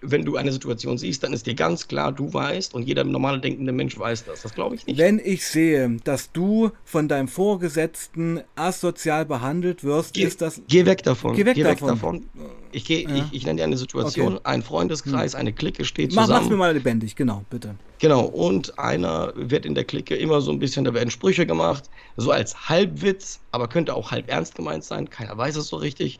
[0.00, 3.40] wenn du eine Situation siehst, dann ist dir ganz klar, du weißt und jeder normale
[3.40, 4.42] denkende Mensch weiß das.
[4.42, 4.98] Das glaube ich nicht.
[4.98, 10.62] Wenn ich sehe, dass du von deinem Vorgesetzten asozial behandelt wirst, geh, ist das.
[10.68, 11.34] Geh weg davon.
[11.34, 12.26] Geh weg, geh weg davon.
[12.72, 13.16] Ich, geh, ja.
[13.16, 14.44] ich, ich, nenne dir eine Situation, okay.
[14.44, 15.40] ein Freundeskreis, hm.
[15.40, 16.28] eine Clique steht zusammen.
[16.30, 17.74] Mach, mach's mir mal lebendig, genau, bitte.
[17.98, 21.88] Genau, und einer wird in der Clique immer so ein bisschen, da werden Sprüche gemacht,
[22.16, 26.18] so als Halbwitz, aber könnte auch halb ernst gemeint sein, keiner weiß es so richtig.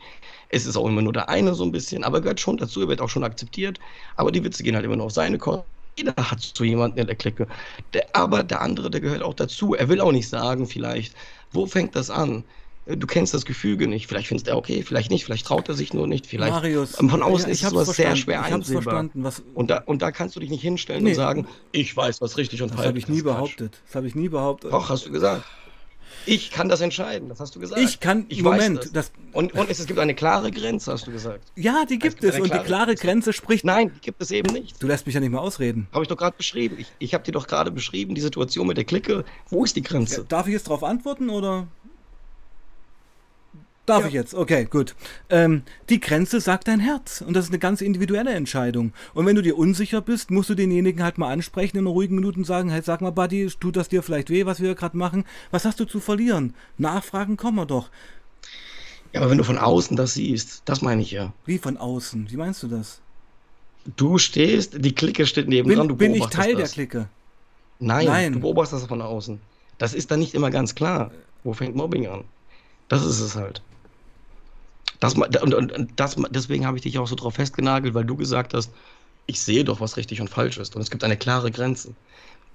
[0.49, 2.89] Es ist auch immer nur der eine so ein bisschen, aber gehört schon dazu, er
[2.89, 3.81] wird auch schon akzeptiert.
[4.17, 5.65] Aber die Witze gehen halt immer nur auf seine Kosten.
[5.97, 7.47] Jeder hat so jemanden in der Clique.
[7.93, 9.75] Der, aber der andere, der gehört auch dazu.
[9.75, 11.15] Er will auch nicht sagen, vielleicht,
[11.53, 12.45] wo fängt das an?
[12.85, 14.09] Du kennst das Gefüge nicht.
[14.09, 15.25] Vielleicht findest er okay, vielleicht nicht.
[15.25, 16.27] Vielleicht traut er sich nur nicht.
[16.27, 18.83] Vielleicht Marius, von außen ja, ist es was sehr schwer ich einsehbar.
[18.83, 21.11] Verstanden, was und, da, und da kannst du dich nicht hinstellen nee.
[21.11, 22.83] und sagen, ich weiß, was richtig und falsch ist.
[22.83, 23.81] Das habe ich nie behauptet.
[23.87, 24.73] Das habe ich nie behauptet.
[24.73, 25.45] Doch, hast du gesagt.
[26.27, 27.81] Ich kann das entscheiden, das hast du gesagt.
[27.81, 28.85] Ich kann, ich Moment.
[28.85, 28.93] Das.
[28.93, 31.53] Das und, und es, gibt eine klare Grenze, hast du gesagt.
[31.57, 32.35] Ja, die gibt es.
[32.35, 32.41] es.
[32.41, 33.65] Und die klare Grenze spricht.
[33.65, 34.81] Nein, die gibt es eben nicht.
[34.83, 35.89] Du lässt mich ja nicht mal ausreden.
[35.93, 36.77] Habe ich doch gerade beschrieben.
[36.79, 39.25] Ich, ich habe dir doch gerade beschrieben, die Situation mit der Clique.
[39.49, 40.19] Wo ist die Grenze?
[40.19, 41.67] Ja, darf ich jetzt darauf antworten oder?
[43.85, 44.07] Darf ja.
[44.07, 44.35] ich jetzt?
[44.35, 44.95] Okay, gut.
[45.29, 48.93] Ähm, die Grenze sagt dein Herz und das ist eine ganz individuelle Entscheidung.
[49.13, 52.45] Und wenn du dir unsicher bist, musst du denjenigen halt mal ansprechen in ruhigen Minuten
[52.45, 55.25] sagen, hey, sag mal, Buddy, tut das dir vielleicht weh, was wir gerade machen?
[55.51, 56.55] Was hast du zu verlieren?
[56.79, 57.91] Nachfragen kommen wir doch.
[59.13, 61.33] Ja, aber wenn du von außen das siehst, das meine ich ja.
[61.45, 62.31] Wie von außen?
[62.31, 63.01] Wie meinst du das?
[63.97, 66.71] Du stehst, die Clique steht neben dran, du Bin ich Teil das.
[66.71, 67.09] der Clique?
[67.81, 69.41] Nein, Nein, du beobachtest das von außen.
[69.79, 71.11] Das ist dann nicht immer ganz klar.
[71.43, 72.23] Wo fängt Mobbing an?
[72.87, 73.61] Das ist es halt.
[75.03, 78.55] Das, und, und, das, deswegen habe ich dich auch so drauf festgenagelt, weil du gesagt
[78.55, 78.73] hast,
[79.27, 80.77] ich sehe doch, was richtig und falsch ist.
[80.77, 81.97] Und es gibt eine klare Grenze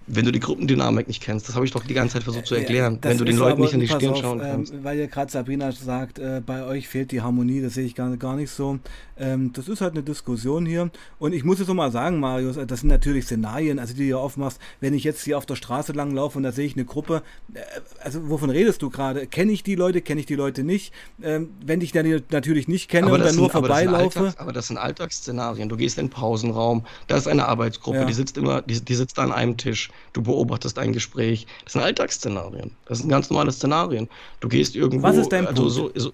[0.08, 2.55] wenn du die Gruppendynamik nicht kennst, das habe ich doch die ganze Zeit versucht zu
[2.55, 4.74] erklären, ja, wenn du den Leuten nicht in die Stirn auf, schauen kannst.
[4.74, 7.93] Ähm, weil ihr gerade Sabrina sagt, äh, bei euch fehlt die Harmonie, das sehe ich
[7.93, 8.80] gar, gar nicht so.
[9.20, 10.89] Ähm, das ist halt eine Diskussion hier.
[11.20, 13.99] Und ich muss es so mal sagen, Marius, äh, das sind natürlich Szenarien, also die
[13.99, 16.66] du hier aufmachst, wenn ich jetzt hier auf der Straße lang laufe und da sehe
[16.66, 17.22] ich eine Gruppe,
[17.53, 17.60] äh,
[18.01, 19.28] also wovon redest du gerade?
[19.28, 20.93] Kenne ich die Leute, kenne ich die Leute nicht?
[21.22, 24.20] Ähm, wenn ich dann natürlich nicht kenne und dann sind, nur vorbeilaufe.
[24.20, 25.68] Aber, aber das sind Alltagsszenarien.
[25.68, 28.05] Du gehst in den Pausenraum, da ist eine Arbeitsgruppe, ja.
[28.05, 31.48] die sitzt immer, die, die sitzt an einem Tisch du beobachtest ein Gespräch.
[31.64, 32.72] Das sind Alltagsszenarien.
[32.86, 34.10] Das sind ganz normale Szenarien.
[34.39, 35.08] Du gehst irgendwo.
[35.08, 36.00] Was ist dein also Punkt?
[36.00, 36.14] So, so,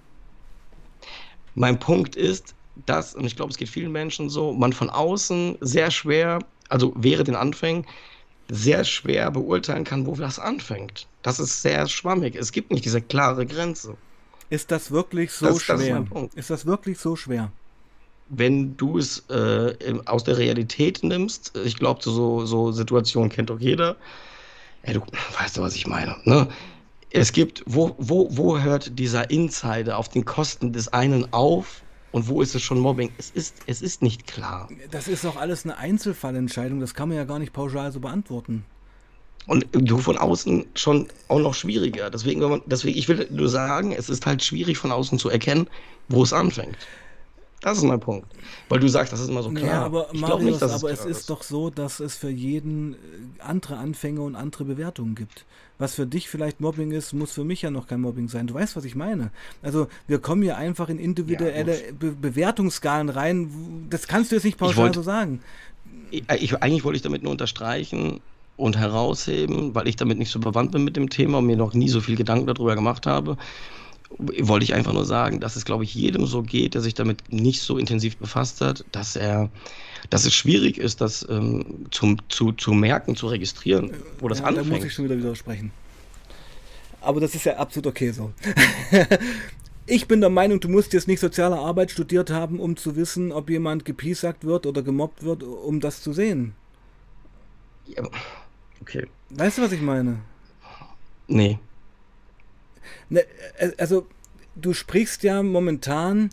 [1.55, 2.55] mein Punkt ist,
[2.85, 6.93] dass, und ich glaube, es geht vielen Menschen so, man von außen sehr schwer, also
[6.95, 7.85] während den Anfängen,
[8.49, 11.07] sehr schwer beurteilen kann, wo das anfängt.
[11.21, 12.35] Das ist sehr schwammig.
[12.35, 13.95] Es gibt nicht diese klare Grenze.
[14.49, 16.05] Ist das wirklich so das, schwer?
[16.11, 17.51] Das ist, ist das wirklich so schwer?
[18.29, 19.73] Wenn du es äh,
[20.05, 23.95] aus der Realität nimmst, ich glaube, so, so Situationen kennt doch jeder.
[24.85, 25.01] Ja, du
[25.39, 26.15] weißt du, was ich meine.
[26.25, 26.47] Ne?
[27.09, 32.27] Es gibt, wo, wo, wo hört dieser Insider auf den Kosten des einen auf und
[32.27, 33.11] wo ist es schon Mobbing?
[33.17, 34.67] Es ist, es ist nicht klar.
[34.91, 38.65] Das ist doch alles eine Einzelfallentscheidung, das kann man ja gar nicht pauschal so beantworten.
[39.45, 42.09] Und du von außen schon auch noch schwieriger.
[42.09, 45.29] Deswegen, wenn man, deswegen, ich will nur sagen, es ist halt schwierig von außen zu
[45.29, 45.67] erkennen,
[46.07, 46.77] wo es anfängt.
[47.63, 48.27] Das ist mein Punkt.
[48.67, 49.65] Weil du sagst, das ist immer so klar.
[49.65, 52.93] Ja, aber, Marius, nicht, aber es, es ist, ist doch so, dass es für jeden
[52.93, 52.97] äh,
[53.39, 55.45] andere Anfänge und andere Bewertungen gibt.
[55.77, 58.47] Was für dich vielleicht Mobbing ist, muss für mich ja noch kein Mobbing sein.
[58.47, 59.31] Du weißt, was ich meine.
[59.61, 63.87] Also wir kommen hier einfach in individuelle ja, Be Bewertungsskalen rein.
[63.89, 65.39] Das kannst du jetzt nicht pauschal wollt, so sagen.
[66.11, 68.19] Ich, ich, eigentlich wollte ich damit nur unterstreichen
[68.57, 71.73] und herausheben, weil ich damit nicht so bewandt bin mit dem Thema und mir noch
[71.73, 73.37] nie so viel Gedanken darüber gemacht habe
[74.17, 77.31] wollte ich einfach nur sagen, dass es, glaube ich, jedem so geht, der sich damit
[77.31, 79.49] nicht so intensiv befasst hat, dass er,
[80.09, 84.45] dass es schwierig ist, das ähm, zum, zu, zu merken, zu registrieren, wo das ja,
[84.45, 84.69] anfängt.
[84.69, 85.71] Da muss ich schon wieder widersprechen.
[87.01, 88.31] Aber das ist ja absolut okay so.
[89.85, 93.31] ich bin der Meinung, du musst jetzt nicht soziale Arbeit studiert haben, um zu wissen,
[93.31, 96.55] ob jemand gepiesackt wird oder gemobbt wird, um das zu sehen.
[97.87, 98.03] Ja,
[98.81, 99.07] okay.
[99.31, 100.19] Weißt du, was ich meine?
[101.27, 101.59] Nee.
[103.09, 103.21] Ne,
[103.57, 104.07] äh, also,
[104.55, 106.29] du sprichst ja momentan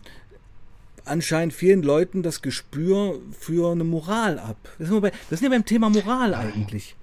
[1.05, 4.57] anscheinend vielen Leuten das Gespür für eine Moral ab.
[4.79, 6.97] Das sind, bei, das sind ja beim Thema Moral eigentlich.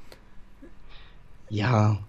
[1.49, 1.99] Ja,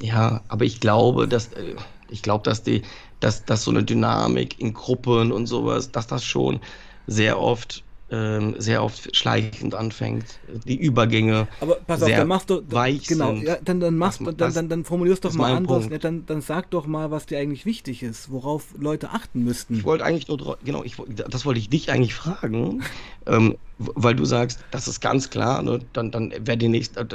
[0.00, 1.76] ja, aber ich glaube, dass äh,
[2.08, 2.82] ich glaube, dass die,
[3.20, 6.60] dass, dass so eine Dynamik in Gruppen und sowas, dass das schon
[7.06, 11.48] sehr oft ähm, sehr oft schleichend anfängt, die Übergänge.
[11.60, 13.44] Aber pass auf, dann machst du weich genau, sind.
[13.44, 16.42] Ja, dann, dann machst das, dann, dann, dann formulierst doch mal anders, ne, dann, dann
[16.42, 19.76] sag doch mal, was dir eigentlich wichtig ist, worauf Leute achten müssten.
[19.76, 22.82] Ich wollte eigentlich nur, genau, ich, das wollte ich dich eigentlich fragen,
[23.26, 27.06] ähm, weil du sagst, das ist ganz klar, ne, dann, dann wäre die nächste, äh,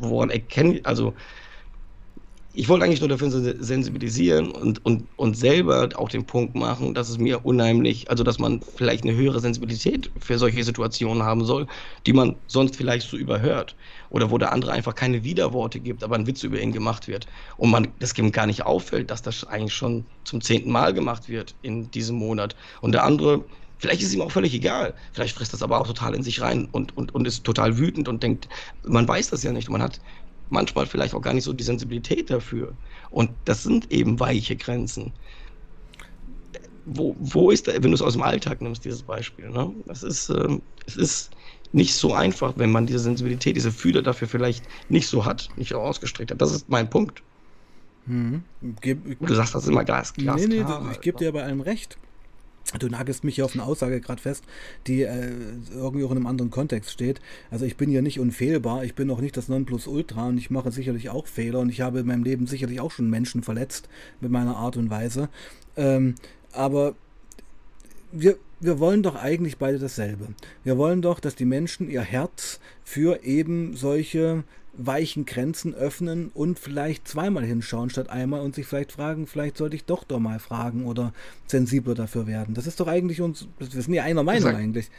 [0.00, 1.12] woran erkennen, also
[2.58, 7.10] ich wollte eigentlich nur dafür sensibilisieren und, und, und selber auch den Punkt machen, dass
[7.10, 11.66] es mir unheimlich, also dass man vielleicht eine höhere Sensibilität für solche Situationen haben soll,
[12.06, 13.76] die man sonst vielleicht so überhört.
[14.08, 17.26] Oder wo der andere einfach keine Widerworte gibt, aber ein Witz über ihn gemacht wird.
[17.58, 21.28] Und man das ihm gar nicht auffällt, dass das eigentlich schon zum zehnten Mal gemacht
[21.28, 22.56] wird in diesem Monat.
[22.80, 23.44] Und der andere
[23.78, 24.94] Vielleicht ist ihm auch völlig egal.
[25.12, 28.08] Vielleicht frisst das aber auch total in sich rein und, und, und ist total wütend
[28.08, 28.48] und denkt,
[28.84, 29.68] man weiß das ja nicht.
[29.68, 30.00] Man hat
[30.50, 32.72] manchmal vielleicht auch gar nicht so die Sensibilität dafür.
[33.10, 35.12] Und das sind eben weiche Grenzen.
[36.84, 39.50] Wo, wo ist da, wenn du es aus dem Alltag nimmst, dieses Beispiel?
[39.50, 39.72] Ne?
[39.86, 41.30] Das ist, äh, es ist
[41.72, 45.74] nicht so einfach, wenn man diese Sensibilität, diese Fühler dafür vielleicht nicht so hat, nicht
[45.74, 46.40] ausgestreckt hat.
[46.40, 47.22] Das ist mein Punkt.
[48.06, 48.44] Hm.
[48.80, 50.40] Geb, du sagst das immer Gas, Glas.
[50.40, 51.98] Nee, nee, ich gebe dir bei allem recht.
[52.78, 54.44] Du nagelst mich hier auf eine Aussage gerade fest,
[54.86, 55.30] die äh,
[55.72, 57.20] irgendwie auch in einem anderen Kontext steht.
[57.50, 60.72] Also ich bin ja nicht unfehlbar, ich bin auch nicht das Nonplusultra und ich mache
[60.72, 63.88] sicherlich auch Fehler und ich habe in meinem Leben sicherlich auch schon Menschen verletzt
[64.20, 65.28] mit meiner Art und Weise.
[65.76, 66.16] Ähm,
[66.52, 66.94] aber
[68.10, 70.28] wir, wir wollen doch eigentlich beide dasselbe.
[70.64, 74.44] Wir wollen doch, dass die Menschen ihr Herz für eben solche
[74.78, 79.76] weichen Grenzen öffnen und vielleicht zweimal hinschauen statt einmal und sich vielleicht fragen, vielleicht sollte
[79.76, 81.12] ich doch doch mal fragen oder
[81.46, 82.54] sensibler dafür werden.
[82.54, 84.90] Das ist doch eigentlich uns, wir sind ja einer Meinung das eigentlich.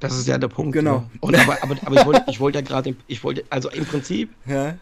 [0.00, 0.72] Das ist ja der Punkt.
[0.72, 0.96] Genau.
[0.96, 1.10] Ja.
[1.20, 4.30] Und aber, aber, aber ich wollte ich wollte ja gerade, ich wollte, also im Prinzip
[4.46, 4.74] ja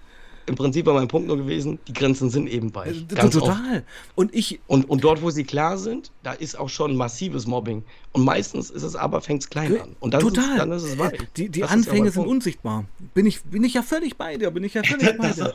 [0.50, 3.04] im Prinzip war mein Punkt nur gewesen, die Grenzen sind eben weich.
[3.08, 3.76] Äh, ganz Total.
[3.76, 3.84] Oft.
[4.16, 4.58] Und ich.
[4.66, 7.84] Und, und dort, wo sie klar sind, da ist auch schon massives Mobbing.
[8.12, 9.96] Und meistens ist es aber, fängt es klein an.
[10.00, 10.50] Und dann Total.
[10.50, 11.20] Ist, dann ist es weich.
[11.36, 12.84] Die, die Anfänge sind unsichtbar.
[13.14, 15.52] Bin ich, bin ich ja völlig bei dir, bin ich ja völlig bei dir.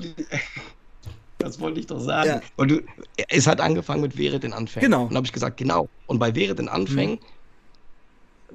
[1.40, 2.30] Das wollte ich doch sagen.
[2.30, 2.42] Ja.
[2.56, 2.82] Und du,
[3.28, 4.90] es hat angefangen mit wäre den Anfängen.
[4.90, 5.04] Genau.
[5.04, 5.90] Und dann habe ich gesagt, genau.
[6.08, 7.20] Und bei wäre den Anfängen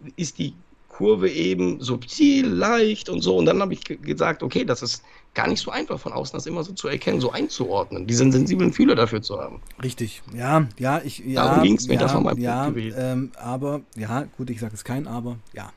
[0.03, 0.13] mhm.
[0.17, 0.55] ist die
[0.89, 3.37] Kurve eben subtil, leicht und so.
[3.37, 5.03] Und dann habe ich gesagt, okay, das ist
[5.35, 8.73] gar nicht so einfach von außen, das immer so zu erkennen, so einzuordnen, diesen sensiblen
[8.73, 9.61] Fühler dafür zu haben.
[9.83, 11.45] Richtig, ja, ja, ich, ja.
[11.45, 12.99] Darum ging es mir, ja, das war mein ja, Punkt gewesen.
[13.01, 15.73] Ähm, aber, ja, gut, ich sage es kein Aber, ja.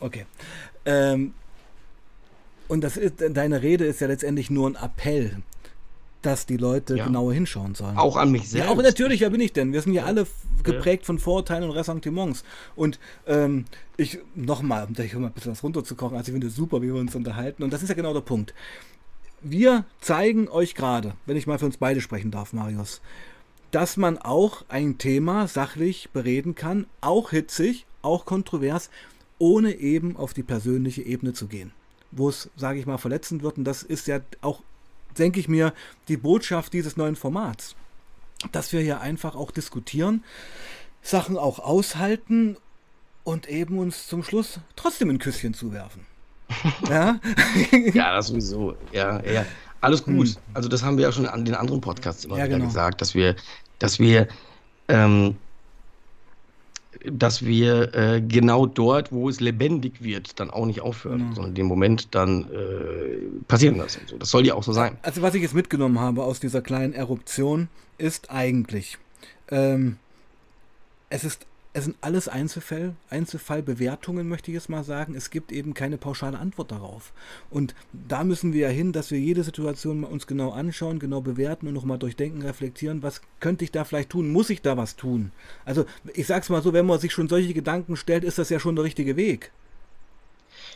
[0.00, 0.26] Okay.
[0.84, 1.34] Ähm,
[2.68, 5.42] und das ist, deine Rede ist ja letztendlich nur ein Appell
[6.22, 7.06] dass die Leute ja.
[7.06, 7.96] genauer hinschauen sollen.
[7.96, 8.68] Auch an mich selbst.
[8.68, 9.72] Ja, auch natürlich, wer bin ich denn?
[9.72, 10.26] Wir sind ja alle
[10.62, 11.06] geprägt ja.
[11.06, 12.44] von Vorurteilen und Ressentiments.
[12.76, 13.64] Und ähm,
[13.96, 16.88] ich, nochmal, um gleich mal ein bisschen was runterzukochen, also ich finde es super, wie
[16.88, 17.62] wir uns unterhalten.
[17.62, 18.54] Und das ist ja genau der Punkt.
[19.40, 23.00] Wir zeigen euch gerade, wenn ich mal für uns beide sprechen darf, Marius,
[23.70, 28.90] dass man auch ein Thema sachlich bereden kann, auch hitzig, auch kontrovers,
[29.38, 31.72] ohne eben auf die persönliche Ebene zu gehen
[32.12, 33.58] wo es, sage ich mal, verletzend wird.
[33.58, 34.62] Und das ist ja auch
[35.18, 35.72] denke ich mir,
[36.08, 37.74] die Botschaft dieses neuen Formats.
[38.52, 40.24] Dass wir hier einfach auch diskutieren,
[41.02, 42.56] Sachen auch aushalten
[43.24, 46.06] und eben uns zum Schluss trotzdem ein Küsschen zuwerfen.
[46.88, 47.20] ja?
[47.92, 48.76] ja, das sowieso.
[48.92, 49.44] Ja, ja.
[49.80, 50.28] Alles gut.
[50.28, 50.36] Hm.
[50.54, 52.68] Also das haben wir ja schon an den anderen Podcasts immer ja, wieder genau.
[52.68, 53.36] gesagt, dass wir,
[53.78, 54.28] dass wir
[54.88, 55.36] ähm,
[57.04, 61.34] dass wir äh, genau dort, wo es lebendig wird, dann auch nicht aufhören, mhm.
[61.34, 63.98] sondern den Moment dann äh, passieren das.
[64.06, 64.18] So.
[64.18, 64.98] Das soll ja auch so sein.
[65.02, 68.98] Also was ich jetzt mitgenommen habe aus dieser kleinen Eruption, ist eigentlich,
[69.50, 69.96] ähm,
[71.08, 75.14] es ist es sind alles Einzelfall, Einzelfallbewertungen, möchte ich jetzt mal sagen.
[75.14, 77.12] Es gibt eben keine pauschale Antwort darauf.
[77.48, 81.68] Und da müssen wir ja hin, dass wir jede Situation uns genau anschauen, genau bewerten
[81.68, 85.30] und nochmal durchdenken, reflektieren, was könnte ich da vielleicht tun, muss ich da was tun?
[85.64, 88.50] Also ich sage es mal so, wenn man sich schon solche Gedanken stellt, ist das
[88.50, 89.52] ja schon der richtige Weg.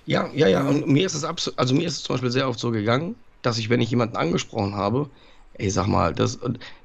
[0.06, 0.68] Ja, ja, ja.
[0.68, 3.16] Und mir ist es absolut, also mir ist es zum Beispiel sehr oft so gegangen,
[3.42, 5.10] dass ich, wenn ich jemanden angesprochen habe,
[5.58, 6.38] ich sag mal, dass,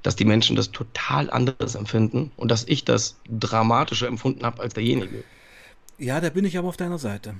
[0.03, 4.73] dass die Menschen das total anders empfinden und dass ich das dramatischer empfunden habe als
[4.73, 5.23] derjenige.
[5.97, 7.35] Ja, da bin ich aber auf deiner Seite.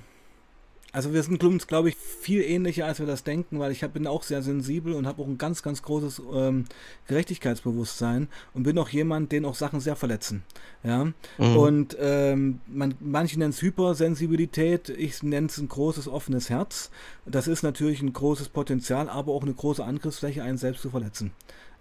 [0.92, 3.94] Also wir sind uns, glaube ich, viel ähnlicher, als wir das denken, weil ich hab,
[3.94, 6.66] bin auch sehr sensibel und habe auch ein ganz, ganz großes ähm,
[7.08, 10.44] Gerechtigkeitsbewusstsein und bin auch jemand, den auch Sachen sehr verletzen.
[10.84, 11.06] Ja.
[11.38, 11.58] Mhm.
[11.58, 16.90] Und ähm, man, manche nennen es Hypersensibilität, ich nenne es ein großes offenes Herz.
[17.26, 21.32] Das ist natürlich ein großes Potenzial, aber auch eine große Angriffsfläche, einen selbst zu verletzen.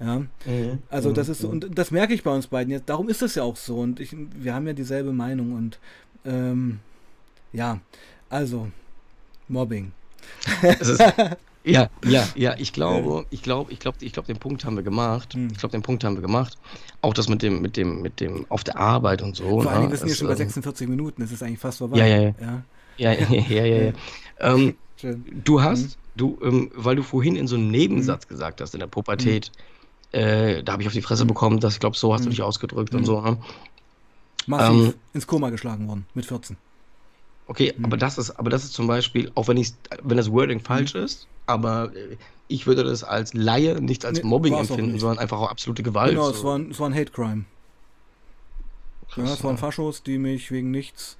[0.01, 0.19] Ja.
[0.19, 0.83] Mhm.
[0.91, 1.51] Also das ist, mhm.
[1.51, 2.91] und das merke ich bei uns beiden jetzt.
[2.91, 3.79] Darum ist es ja auch so.
[3.79, 5.79] Und ich, wir haben ja dieselbe Meinung und
[6.27, 6.81] ähm,
[7.53, 7.81] ja,
[8.29, 8.69] also
[9.49, 9.92] Mobbing.
[10.80, 11.03] Ist,
[11.64, 14.82] ja, ja, ja, ich glaube, ich glaube, ich glaube, ich glaube, den Punkt haben wir
[14.82, 15.34] gemacht.
[15.34, 15.49] Hm.
[15.53, 16.57] Ich glaube, den Punkt haben wir gemacht.
[17.03, 19.62] Auch das mit dem, mit dem, mit dem auf der Arbeit und so.
[19.62, 19.90] Vor allem, ne?
[19.90, 21.99] wir sind ja schon bei 46 ähm, Minuten, das ist eigentlich fast vorbei.
[21.99, 22.62] Ja, ja, ja.
[22.96, 23.64] Ja, ja, ja, ja.
[23.64, 23.92] ja, ja.
[24.40, 24.74] ähm,
[25.44, 25.90] du hast, hm.
[26.16, 28.28] du, ähm, weil du vorhin in so einem Nebensatz hm.
[28.28, 29.53] gesagt hast, in der Pubertät,
[30.12, 30.20] hm.
[30.20, 31.28] äh, da habe ich auf die Fresse hm.
[31.28, 33.20] bekommen, dass ich glaube, so hast du dich ausgedrückt und so.
[33.20, 33.36] Ne?
[34.46, 36.57] Massiv ähm, ins Koma geschlagen worden, mit 14.
[37.49, 37.86] Okay, mhm.
[37.86, 39.72] aber das ist, aber das ist zum Beispiel, auch wenn ich,
[40.03, 41.03] wenn das Wording falsch mhm.
[41.03, 45.38] ist, aber äh, ich würde das als Laie nicht als nee, Mobbing empfinden, sondern einfach
[45.38, 46.12] auch absolute Gewalt.
[46.12, 46.30] Genau, so.
[46.30, 47.44] es, war ein, es war ein Hate Crime.
[49.11, 51.18] Krass, ja, es waren Faschos, die mich wegen nichts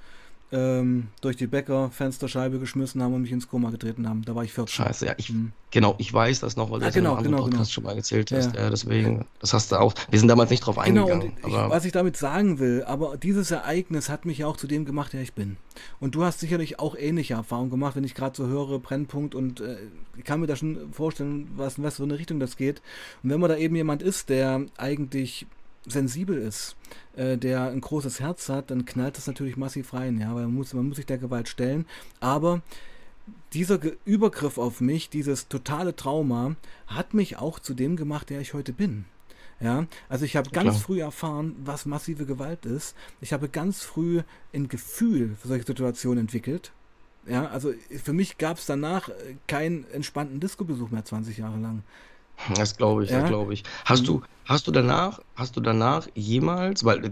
[0.51, 4.24] ähm, durch die Bäcker-Fensterscheibe geschmissen haben und mich ins Koma getreten haben.
[4.24, 4.72] Da war ich 14.
[4.72, 5.53] Scheiße, ja, ich, mhm.
[5.70, 7.64] genau, ich weiß das noch, weil du ah, genau, in einem genau, Podcast genau.
[7.66, 8.55] schon mal erzählt hast.
[8.55, 8.62] Ja.
[8.62, 8.70] ja.
[8.70, 9.94] deswegen, das hast du auch.
[10.11, 11.36] Wir sind damals nicht drauf genau, eingegangen.
[11.42, 14.66] Genau, ich, was ich damit sagen will, aber dieses Ereignis hat mich ja auch zu
[14.66, 15.59] dem gemacht, der ich bin.
[16.01, 19.61] Und du hast sicherlich auch ähnliche Erfahrungen gemacht, wenn ich gerade so höre, Brennpunkt und
[19.61, 19.76] äh,
[20.16, 22.80] ich kann mir da schon vorstellen, was, was für eine Richtung das geht.
[23.22, 25.46] Und wenn man da eben jemand ist, der eigentlich
[25.86, 26.76] sensibel ist,
[27.16, 30.54] äh, der ein großes Herz hat, dann knallt das natürlich massiv rein, ja, weil man
[30.54, 31.86] muss, man muss sich der Gewalt stellen.
[32.20, 32.62] Aber
[33.52, 36.56] dieser Ge Übergriff auf mich, dieses totale Trauma,
[36.86, 39.04] hat mich auch zu dem gemacht, der ich heute bin.
[39.60, 40.80] Ja, also ich habe ganz Klar.
[40.80, 42.94] früh erfahren, was massive Gewalt ist.
[43.20, 44.22] Ich habe ganz früh
[44.54, 46.70] ein Gefühl für solche Situationen entwickelt.
[47.26, 47.72] Ja, also
[48.02, 49.10] für mich gab es danach
[49.48, 51.82] keinen entspannten Disco-Besuch mehr 20 Jahre lang.
[52.55, 53.20] Das glaube ich, ja?
[53.20, 53.64] das glaube ich.
[53.84, 57.11] Hast du, hast du danach, hast du danach jemals, weil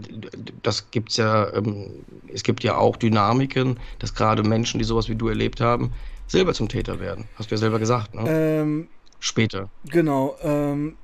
[0.63, 5.15] das gibt's ja, ähm, es gibt ja auch Dynamiken, dass gerade Menschen, die sowas wie
[5.15, 5.93] du erlebt haben,
[6.27, 7.25] selber zum Täter werden.
[7.35, 8.23] Hast du ja selber gesagt, ne?
[8.27, 8.87] Ähm,
[9.19, 9.69] Später.
[9.85, 10.35] Genau.
[10.43, 10.97] Ähm,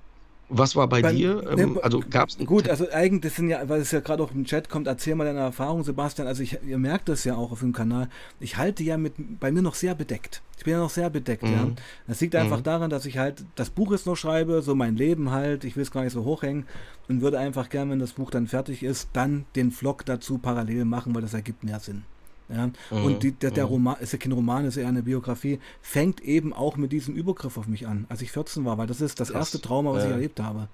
[0.58, 1.44] was war bei, bei dir?
[1.58, 4.32] Ähm, ne, also gab es Gut, also eigentlich sind ja, weil es ja gerade auch
[4.32, 6.28] im Chat kommt, erzähl mal deine Erfahrung, Sebastian.
[6.28, 8.10] Also ich, ihr merkt das ja auch auf dem Kanal.
[8.40, 10.42] Ich halte ja mit bei mir noch sehr bedeckt.
[10.58, 11.52] Ich bin ja noch sehr bedeckt, mhm.
[11.52, 11.68] ja.
[12.08, 12.64] Das liegt einfach mhm.
[12.64, 15.64] daran, dass ich halt das Buch jetzt noch schreibe, so mein Leben halt.
[15.64, 16.66] Ich will es gar nicht so hochhängen
[17.08, 20.86] und würde einfach gern, wenn das Buch dann fertig ist, dann den Vlog dazu parallel
[20.86, 22.04] machen, weil das ergibt mehr Sinn.
[22.50, 22.68] Ja?
[22.68, 23.06] Mhm.
[23.06, 23.72] Und die, der, der, mhm.
[23.72, 27.58] Roman ist ja kein Roman, ist ja eine Biografie, fängt eben auch mit diesem Übergriff
[27.58, 29.54] auf mich an, als ich 14 war, weil das ist das Krass.
[29.54, 30.10] erste Trauma, was ja.
[30.10, 30.68] ich erlebt habe.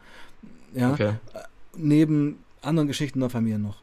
[0.74, 0.94] Ja.
[0.94, 1.14] Okay.
[1.34, 1.40] Äh,
[1.76, 3.78] neben anderen Geschichten der Familie noch.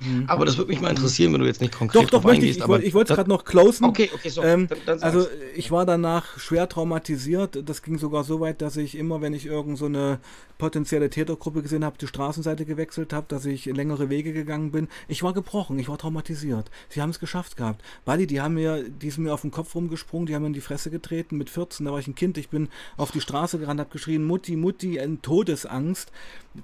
[0.00, 0.24] Mhm.
[0.26, 2.58] Aber das würde mich mal interessieren, wenn du jetzt nicht konkret Doch, doch, möchte ich.
[2.58, 3.86] Ich wollte es gerade noch closen.
[3.86, 4.42] Okay, okay, so.
[4.42, 7.68] Ähm, dann, dann also ich war danach schwer traumatisiert.
[7.68, 10.18] Das ging sogar so weit, dass ich immer, wenn ich irgend so eine
[10.60, 14.88] potenzielle Tätergruppe gesehen habe, die Straßenseite gewechselt habe, dass ich längere Wege gegangen bin.
[15.08, 16.70] Ich war gebrochen, ich war traumatisiert.
[16.88, 17.82] Sie haben es geschafft gehabt.
[18.04, 20.54] Wally, die haben mir, die sind mir auf den Kopf rumgesprungen, die haben mir in
[20.54, 23.58] die Fresse getreten mit 14, da war ich ein Kind, ich bin auf die Straße
[23.58, 26.12] gerannt, habe geschrien, Mutti, Mutti, in Todesangst.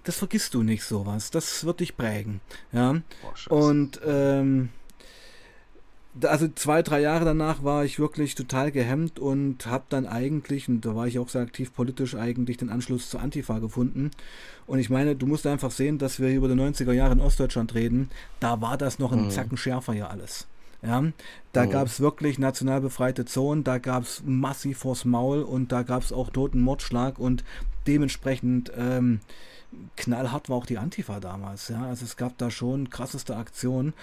[0.05, 1.30] Das vergisst du nicht sowas.
[1.30, 2.41] Das wird dich prägen.
[2.72, 3.01] Ja.
[3.49, 4.70] Boah, Und ähm,
[6.22, 10.84] also zwei, drei Jahre danach war ich wirklich total gehemmt und habe dann eigentlich, und
[10.84, 14.11] da war ich auch sehr aktiv politisch, eigentlich den Anschluss zur Antifa gefunden.
[14.66, 17.74] Und ich meine, du musst einfach sehen, dass wir über die 90er Jahre in Ostdeutschland
[17.74, 18.11] reden.
[18.41, 19.30] Da war das noch ein mhm.
[19.30, 20.47] Zacken schärfer ja alles.
[20.82, 21.03] Ja,
[21.53, 21.70] da mhm.
[21.70, 26.03] gab es wirklich national befreite Zonen, da gab es massiv vors Maul und da gab
[26.03, 27.45] es auch toten Mordschlag und
[27.87, 29.20] dementsprechend ähm,
[29.97, 31.69] knallhart war auch die Antifa damals.
[31.69, 33.95] Ja, also es gab da schon krasseste Aktionen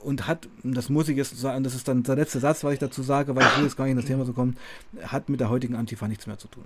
[0.00, 2.78] und hat, das muss ich jetzt sagen, das ist dann der letzte Satz, was ich
[2.78, 4.56] dazu sage, weil ich will jetzt gar nicht in das Thema so kommen,
[5.02, 6.64] hat mit der heutigen Antifa nichts mehr zu tun.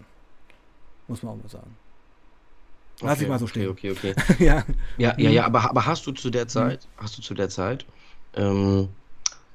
[1.09, 1.77] Muss man auch mal sagen.
[3.01, 3.69] Lass okay, ich mal so stehen.
[3.69, 4.45] Okay, okay, okay.
[4.45, 4.65] ja.
[4.99, 7.03] ja, ja, ja, aber, aber hast du zu der Zeit, mhm.
[7.03, 7.85] hast du zu der Zeit,
[8.35, 8.89] ähm,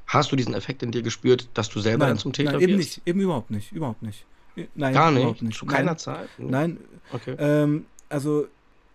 [0.09, 2.61] Hast du diesen Effekt in dir gespürt, dass du selber nein, dann zum Täter nein,
[2.61, 2.97] eben wirst?
[2.97, 4.26] nicht, eben überhaupt nicht, überhaupt nicht.
[4.74, 5.43] Nein, gar nicht.
[5.43, 5.57] nicht.
[5.57, 6.30] Zu keiner nein, Zeit.
[6.39, 6.78] Nein.
[7.13, 7.36] Okay.
[7.38, 8.47] Ähm, also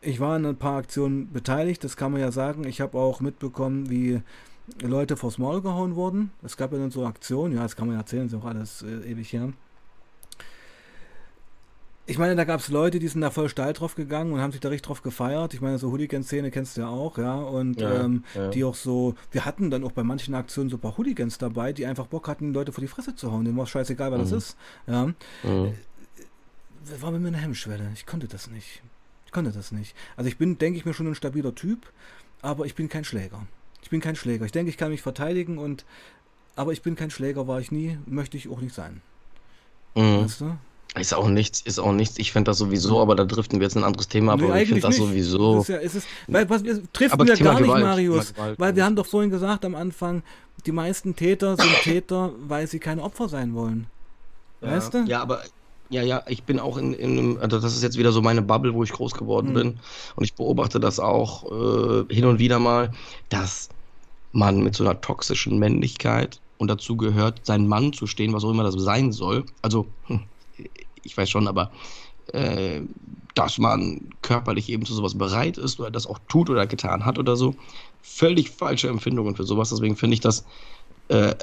[0.05, 2.64] ich war in ein paar Aktionen beteiligt, das kann man ja sagen.
[2.64, 4.20] Ich habe auch mitbekommen, wie
[4.80, 6.30] Leute vors Maul gehauen wurden.
[6.42, 8.82] Es gab ja dann so Aktionen, ja, das kann man ja erzählen, ist auch alles
[8.82, 9.52] äh, ewig her.
[12.07, 14.52] Ich meine, da gab es Leute, die sind da voll steil drauf gegangen und haben
[14.52, 15.55] sich da richtig drauf gefeiert.
[15.55, 17.34] Ich meine, so Hooligan-Szene kennst du ja auch, ja.
[17.34, 18.48] Und ja, ähm, ja.
[18.48, 21.72] die auch so, wir hatten dann auch bei manchen Aktionen so ein paar Hooligans dabei,
[21.72, 23.46] die einfach Bock hatten, Leute vor die Fresse zu hauen.
[23.46, 24.22] Dem war scheißegal, was mhm.
[24.22, 24.57] das ist.
[24.86, 25.07] Ja.
[25.07, 25.74] Mhm.
[26.90, 27.90] Das war bei mir eine Hemmschwelle.
[27.94, 28.82] Ich konnte das nicht.
[29.35, 29.97] Ich konnte das nicht.
[30.16, 31.91] Also ich bin, denke ich mir, schon ein stabiler Typ,
[32.41, 33.45] aber ich bin kein Schläger.
[33.82, 34.47] Ich bin kein Schläger.
[34.47, 35.85] Ich denke, ich kann mich verteidigen und
[36.55, 39.01] aber ich bin kein Schläger, war ich nie, möchte ich auch nicht sein.
[39.97, 40.22] Mhm.
[40.22, 40.57] Weißt du?
[40.97, 42.16] Ist auch nichts, ist auch nichts.
[42.20, 44.41] Ich finde das sowieso, aber da driften wir jetzt ein anderes Thema ab.
[44.41, 45.09] Nee, aber ich finde das nicht.
[45.09, 45.57] sowieso.
[45.57, 48.35] Das ist ja, ist es, weil, was, wir trifft ja gar nicht, Marius.
[48.35, 50.22] Gewalt, weil wir haben doch vorhin gesagt am Anfang,
[50.64, 53.89] die meisten Täter sind Täter, weil sie keine Opfer sein wollen.
[54.61, 54.70] Ja.
[54.70, 54.99] Weißt du?
[55.09, 55.43] Ja, aber
[55.91, 58.43] ja, ja, ich bin auch in, in einem, also das ist jetzt wieder so meine
[58.43, 59.55] Bubble, wo ich groß geworden hm.
[59.55, 59.80] bin.
[60.16, 62.91] Und ich beobachte das auch äh, hin und wieder mal,
[63.28, 63.68] dass
[64.32, 68.51] man mit so einer toxischen Männlichkeit und dazu gehört, seinen Mann zu stehen, was auch
[68.51, 69.45] immer das sein soll.
[69.62, 70.22] Also, hm,
[71.03, 71.70] ich weiß schon, aber
[72.32, 72.80] äh,
[73.35, 77.18] dass man körperlich eben zu sowas bereit ist oder das auch tut oder getan hat
[77.18, 77.55] oder so.
[78.01, 79.70] Völlig falsche Empfindungen für sowas.
[79.70, 80.45] Deswegen finde ich das
[81.09, 81.34] äh,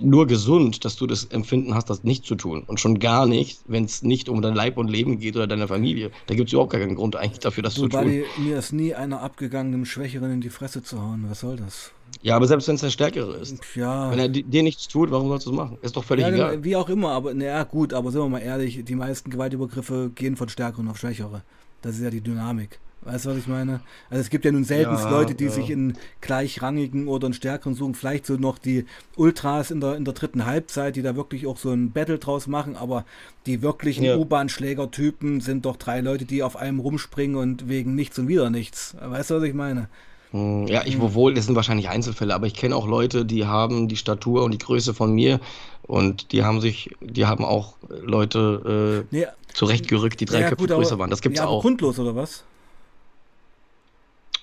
[0.00, 2.64] nur gesund, dass du das Empfinden hast, das nicht zu tun.
[2.66, 5.68] Und schon gar nicht, wenn es nicht um dein Leib und Leben geht oder deine
[5.68, 6.10] Familie.
[6.26, 8.24] Da gibt es überhaupt keinen Grund eigentlich dafür, das du, zu tun.
[8.38, 11.24] Mir ist nie einer abgegangen, einem Schwächeren in die Fresse zu hauen.
[11.28, 11.92] Was soll das?
[12.22, 13.58] Ja, aber selbst wenn es der Stärkere ist.
[13.74, 14.10] Ja.
[14.10, 15.78] Wenn er dir nichts tut, warum sollst du es machen?
[15.82, 16.64] Ist doch völlig ja, egal.
[16.64, 20.36] Wie auch immer, aber naja, gut, aber sind wir mal ehrlich, die meisten Gewaltübergriffe gehen
[20.36, 21.42] von Stärkeren auf Schwächere.
[21.82, 22.80] Das ist ja die Dynamik.
[23.06, 23.80] Weißt du, was ich meine?
[24.10, 25.50] Also es gibt ja nun selten ja, Leute, die ja.
[25.50, 27.94] sich in gleichrangigen oder in stärkeren suchen.
[27.94, 28.84] Vielleicht so noch die
[29.14, 32.48] Ultras in der, in der dritten Halbzeit, die da wirklich auch so ein Battle draus
[32.48, 32.74] machen.
[32.74, 33.04] Aber
[33.46, 34.16] die wirklichen ja.
[34.16, 38.96] U-Bahn-Schläger-Typen sind doch drei Leute, die auf einem rumspringen und wegen nichts und wieder nichts.
[39.00, 39.88] Weißt du, was ich meine?
[40.32, 43.86] Hm, ja, ich wohl, das sind wahrscheinlich Einzelfälle, aber ich kenne auch Leute, die haben
[43.86, 45.38] die Statur und die Größe von mir
[45.82, 50.66] und die haben sich, die haben auch Leute äh, nee, zurechtgerückt, die drei ja, Köpfe
[50.66, 51.10] gut, größer aber, waren.
[51.10, 51.62] Das gibt's ja, auch.
[51.62, 52.42] Grundlos oder was?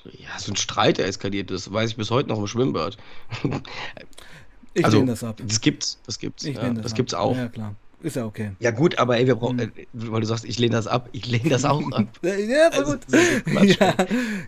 [0.05, 2.97] Ja, so ein Streit, der eskaliert ist, weiß ich bis heute noch im Schwimmbad.
[4.73, 5.39] ich also, lehne das ab.
[5.45, 6.43] Das gibt's, das gibt's.
[6.43, 7.35] Ich ja, das, das gibt's auch.
[7.35, 7.75] Ja, klar.
[8.01, 8.51] Ist ja okay.
[8.59, 9.71] Ja, gut, aber ey, wir brauchen, hm.
[9.77, 12.07] Äh, weil du sagst, ich lehne das ab, ich lehne das auch ab.
[12.21, 13.01] ja, also, gut.
[13.79, 13.95] ja,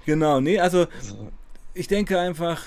[0.06, 0.88] genau, nee, also
[1.74, 2.62] ich denke einfach,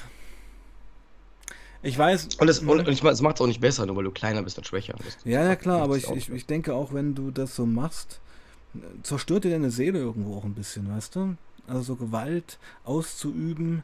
[1.83, 2.37] ich weiß.
[2.39, 4.43] Und, es, und ich meine, es macht es auch nicht besser, nur weil du kleiner
[4.43, 5.19] bist und schwächer bist.
[5.27, 8.21] Ja, ja, klar, aber ich, ich, ich denke auch, wenn du das so machst,
[9.03, 11.37] zerstört dir deine Seele irgendwo auch ein bisschen, weißt du?
[11.69, 13.83] Also so Gewalt auszuüben,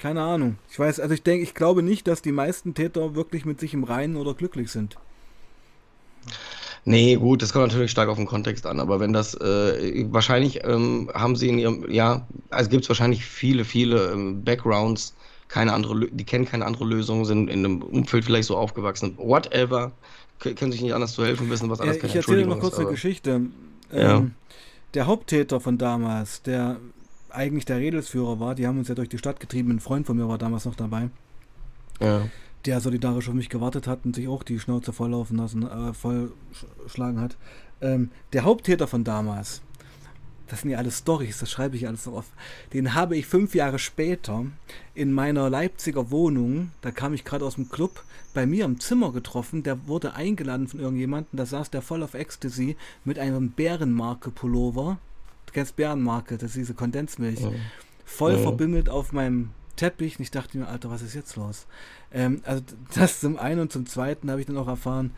[0.00, 0.58] keine Ahnung.
[0.70, 3.74] Ich weiß, also ich denke, ich glaube nicht, dass die meisten Täter wirklich mit sich
[3.74, 4.96] im Reinen oder glücklich sind.
[6.84, 10.64] Nee, gut, das kommt natürlich stark auf den Kontext an, aber wenn das, äh, wahrscheinlich
[10.64, 15.14] ähm, haben sie in ihrem, ja, also gibt es wahrscheinlich viele, viele ähm, Backgrounds,
[15.48, 19.92] keine andere, die kennen keine andere Lösung, sind in einem Umfeld vielleicht so aufgewachsen, whatever,
[20.38, 22.88] können sich nicht anders zu helfen, wissen, was alles ja, Ich erzähle noch kurz eine
[22.88, 23.42] Geschichte.
[23.92, 24.26] Ja.
[24.94, 26.78] Der Haupttäter von damals, der
[27.30, 30.16] eigentlich der Redelsführer war, die haben uns ja durch die Stadt getrieben, ein Freund von
[30.16, 31.10] mir war damals noch dabei.
[32.00, 32.28] Ja.
[32.64, 37.20] Der solidarisch auf mich gewartet hat und sich auch die Schnauze volllaufen lassen, äh, vollschlagen
[37.20, 37.36] hat.
[37.80, 39.62] Ähm, der Haupttäter von damals,
[40.48, 42.30] das sind ja alles Storys, das schreibe ich alles so oft.
[42.72, 44.46] Den habe ich fünf Jahre später
[44.94, 48.02] in meiner Leipziger Wohnung, da kam ich gerade aus dem Club,
[48.34, 49.62] bei mir im Zimmer getroffen.
[49.62, 54.98] Der wurde eingeladen von irgendjemandem, da saß der voll auf Ecstasy mit einem Bärenmarke-Pullover.
[55.46, 57.40] Du kennst Bärenmarke, das ist diese Kondensmilch.
[57.40, 57.50] Ja.
[58.04, 58.38] Voll ja.
[58.38, 60.18] verbimmelt auf meinem Teppich.
[60.18, 61.66] Und ich dachte mir, Alter, was ist jetzt los?
[62.12, 62.62] Ähm, also
[62.94, 65.12] das zum einen und zum zweiten habe ich dann auch erfahren,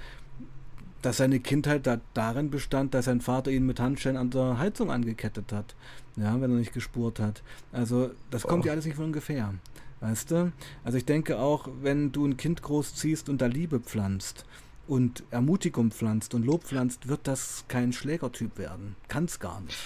[1.03, 4.91] dass seine Kindheit da darin bestand, dass sein Vater ihn mit Handschellen an der Heizung
[4.91, 5.75] angekettet hat.
[6.17, 7.43] Ja, wenn er nicht gespurt hat.
[7.73, 8.67] Also, das kommt oh.
[8.67, 9.55] ja alles nicht von ungefähr.
[10.01, 10.53] Weißt du?
[10.85, 14.45] Also, ich denke auch, wenn du ein Kind großziehst und da Liebe pflanzt
[14.87, 18.97] und Ermutigung pflanzt und Lob pflanzt, wird das kein Schlägertyp werden.
[19.09, 19.79] Kann es gar nicht.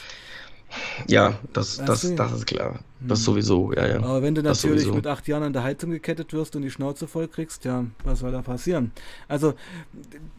[1.07, 2.81] Ja, das, das, das ist klar.
[3.01, 3.25] Das hm.
[3.25, 3.97] sowieso, ja, ja.
[3.99, 7.07] Aber wenn du natürlich mit acht Jahren an der Heizung gekettet wirst und die Schnauze
[7.07, 8.93] voll kriegst, ja, was soll da passieren?
[9.29, 9.55] Also,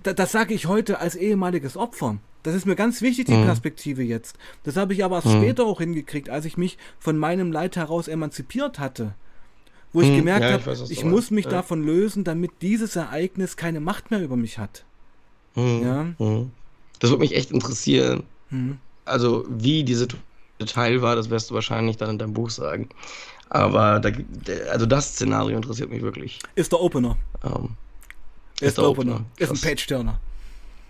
[0.03, 2.17] das sage ich heute als ehemaliges Opfer.
[2.43, 3.45] Das ist mir ganz wichtig, die mhm.
[3.45, 4.37] Perspektive jetzt.
[4.63, 5.41] Das habe ich aber erst mhm.
[5.41, 9.13] später auch hingekriegt, als ich mich von meinem Leid heraus emanzipiert hatte.
[9.93, 10.17] Wo ich mhm.
[10.17, 11.51] gemerkt ja, habe, ich, ich muss mich ja.
[11.51, 14.85] davon lösen, damit dieses Ereignis keine Macht mehr über mich hat.
[15.55, 15.83] Mhm.
[15.83, 16.03] Ja?
[16.19, 16.51] Mhm.
[16.99, 18.23] Das würde mich echt interessieren.
[18.49, 20.07] Mhm also wie diese
[20.65, 22.89] Teil war, das wirst du wahrscheinlich dann in deinem Buch sagen.
[23.49, 24.09] Aber da,
[24.71, 26.39] also das Szenario interessiert mich wirklich.
[26.55, 27.17] Ist der Opener.
[27.43, 27.75] Ähm,
[28.55, 29.15] ist, ist der Opener.
[29.15, 29.25] Opener.
[29.37, 30.19] Ist ein Page-Turner.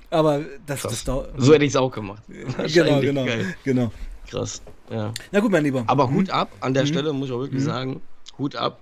[0.09, 2.23] Aber das, das da, So hätte ich es auch gemacht.
[2.27, 3.55] genau, genau, Geil.
[3.63, 3.91] genau.
[4.29, 4.61] Krass.
[4.89, 5.13] Ja.
[5.31, 5.83] Na gut, mein Lieber.
[5.87, 6.33] Aber Hut mhm.
[6.33, 6.87] ab, an der mhm.
[6.87, 7.65] Stelle muss ich auch wirklich mhm.
[7.65, 8.01] sagen,
[8.37, 8.79] Hut ab,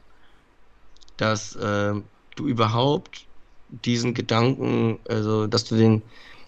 [1.18, 1.94] dass äh,
[2.36, 3.26] du überhaupt
[3.70, 6.02] diesen Gedanken, also dass du den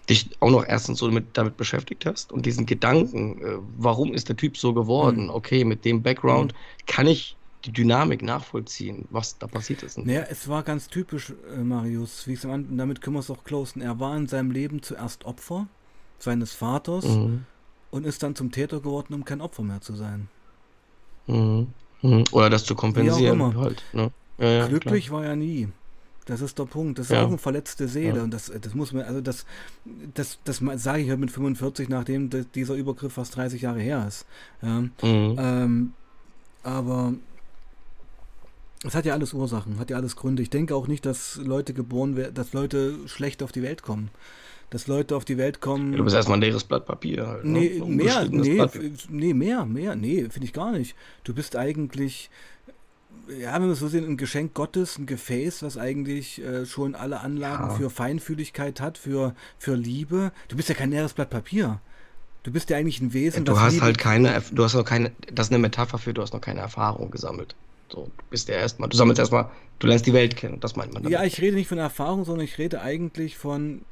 [0.08, 4.28] dich auch noch erstens so mit, damit beschäftigt hast und diesen Gedanken, äh, warum ist
[4.28, 5.24] der Typ so geworden?
[5.24, 5.30] Mhm.
[5.30, 6.86] Okay, mit dem Background mhm.
[6.86, 9.98] kann ich die Dynamik nachvollziehen, was da passiert ist.
[9.98, 13.30] Naja, es war ganz typisch, äh, Marius, wie ich es am damit können wir es
[13.30, 13.82] auch closen.
[13.82, 15.66] Er war in seinem Leben zuerst Opfer
[16.18, 17.44] seines Vaters mhm.
[17.90, 20.28] und ist dann zum Täter geworden, um kein Opfer mehr zu sein.
[21.26, 21.68] Mhm.
[22.02, 22.24] Mhm.
[22.30, 23.56] Oder das zu kompensieren.
[23.56, 24.12] Halt, ne?
[24.38, 25.20] ja, ja, Glücklich klar.
[25.20, 25.68] war er nie.
[26.26, 26.98] Das ist der Punkt.
[26.98, 27.22] Das ist ja.
[27.22, 28.18] auch eine verletzte Seele.
[28.18, 28.22] Ja.
[28.24, 29.46] Und das, das muss man, also das,
[30.12, 34.26] das, das sage ich halt mit 45, nachdem dieser Übergriff fast 30 Jahre her ist.
[34.60, 34.80] Ja.
[34.80, 35.36] Mhm.
[35.38, 35.92] Ähm,
[36.64, 37.14] aber
[38.84, 40.42] es hat ja alles Ursachen, hat ja alles Gründe.
[40.42, 44.10] Ich denke auch nicht, dass Leute geboren werden, dass Leute schlecht auf die Welt kommen.
[44.70, 45.92] Dass Leute auf die Welt kommen.
[45.92, 47.24] Ja, du bist erstmal ein leeres Blatt Papier.
[47.24, 47.60] Halt, ne?
[47.60, 48.66] Nee, mehr, nee,
[49.08, 50.96] nee, mehr, mehr, nee, finde ich gar nicht.
[51.22, 52.30] Du bist eigentlich
[53.40, 56.94] ja, wenn wir es so sehen, ein Geschenk Gottes, ein Gefäß, was eigentlich äh, schon
[56.94, 57.74] alle Anlagen ja.
[57.74, 60.32] für Feinfühligkeit hat, für, für Liebe.
[60.48, 61.80] Du bist ja kein leeres Blatt Papier.
[62.42, 63.44] Du bist ja eigentlich ein Wesen.
[63.44, 66.32] Du hast halt keine, du hast noch keine, das ist eine Metapher für, du hast
[66.32, 67.56] noch keine Erfahrung gesammelt.
[67.88, 70.92] So, du bist ja erstmal, du sammelst erstmal, du lernst die Welt kennen, das meint
[70.92, 71.12] man damit.
[71.12, 73.82] Ja, ich rede nicht von Erfahrung, sondern ich rede eigentlich von.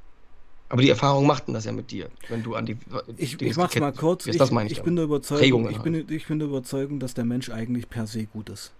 [0.69, 2.77] Aber die Erfahrung machten das ja mit dir, wenn du an die.
[3.17, 4.27] Ich, ich mach's mal kurz.
[4.27, 7.51] Ich, ich, ich bin der Überzeugung, ich, bin, ich bin der Überzeugung, dass der Mensch
[7.51, 8.73] eigentlich per se gut ist.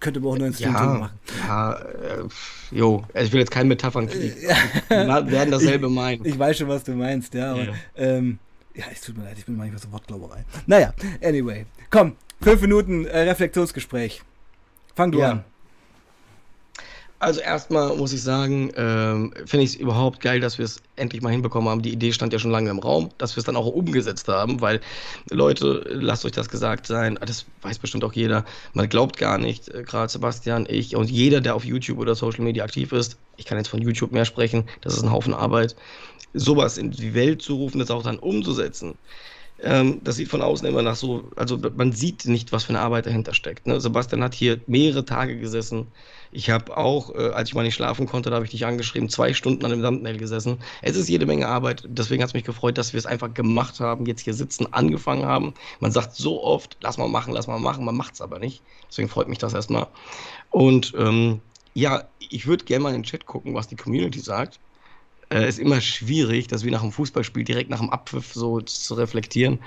[0.00, 1.18] Könnte man auch nur ein Stream ja, machen.
[1.46, 2.24] Ja, äh,
[2.70, 4.36] jo, also ich will jetzt keine Metaphern kriegen.
[4.88, 6.24] Wir werden dasselbe ich, meinen.
[6.24, 7.52] Ich weiß schon, was du meinst, ja.
[7.52, 7.72] Aber, ja.
[7.96, 8.38] Ähm,
[8.74, 10.44] ja, es tut mir leid, ich bin manchmal so Wortglauberei.
[10.66, 10.92] Naja,
[11.22, 11.66] anyway.
[11.90, 14.22] Komm, fünf Minuten äh, Reflexionsgespräch.
[14.94, 15.30] Fang du ja.
[15.30, 15.44] an.
[17.20, 21.20] Also erstmal muss ich sagen, ähm, finde ich es überhaupt geil, dass wir es endlich
[21.20, 21.82] mal hinbekommen haben.
[21.82, 24.60] Die Idee stand ja schon lange im Raum, dass wir es dann auch umgesetzt haben,
[24.60, 24.80] weil
[25.28, 29.68] Leute, lasst euch das gesagt sein, das weiß bestimmt auch jeder, man glaubt gar nicht,
[29.68, 33.46] äh, gerade Sebastian, ich und jeder, der auf YouTube oder Social Media aktiv ist, ich
[33.46, 35.74] kann jetzt von YouTube mehr sprechen, das ist ein Haufen Arbeit,
[36.34, 38.94] sowas in die Welt zu rufen, das auch dann umzusetzen.
[39.60, 42.80] Ähm, das sieht von außen immer nach so, also man sieht nicht, was für eine
[42.80, 43.66] Arbeit dahinter steckt.
[43.66, 43.80] Ne?
[43.80, 45.88] Sebastian hat hier mehrere Tage gesessen.
[46.30, 49.08] Ich habe auch, äh, als ich mal nicht schlafen konnte, da habe ich dich angeschrieben,
[49.08, 50.58] zwei Stunden an dem Thumbnail gesessen.
[50.82, 51.84] Es ist jede Menge Arbeit.
[51.86, 55.24] Deswegen hat es mich gefreut, dass wir es einfach gemacht haben, jetzt hier sitzen, angefangen
[55.24, 55.54] haben.
[55.80, 58.62] Man sagt so oft, lass mal machen, lass mal machen, man macht es aber nicht.
[58.88, 59.86] Deswegen freut mich das erstmal.
[60.50, 61.40] Und ähm,
[61.74, 64.58] ja, ich würde gerne mal in den Chat gucken, was die Community sagt
[65.30, 68.94] äh, ist immer schwierig, das wie nach einem Fußballspiel direkt nach dem Abpfiff so zu
[68.94, 69.60] reflektieren.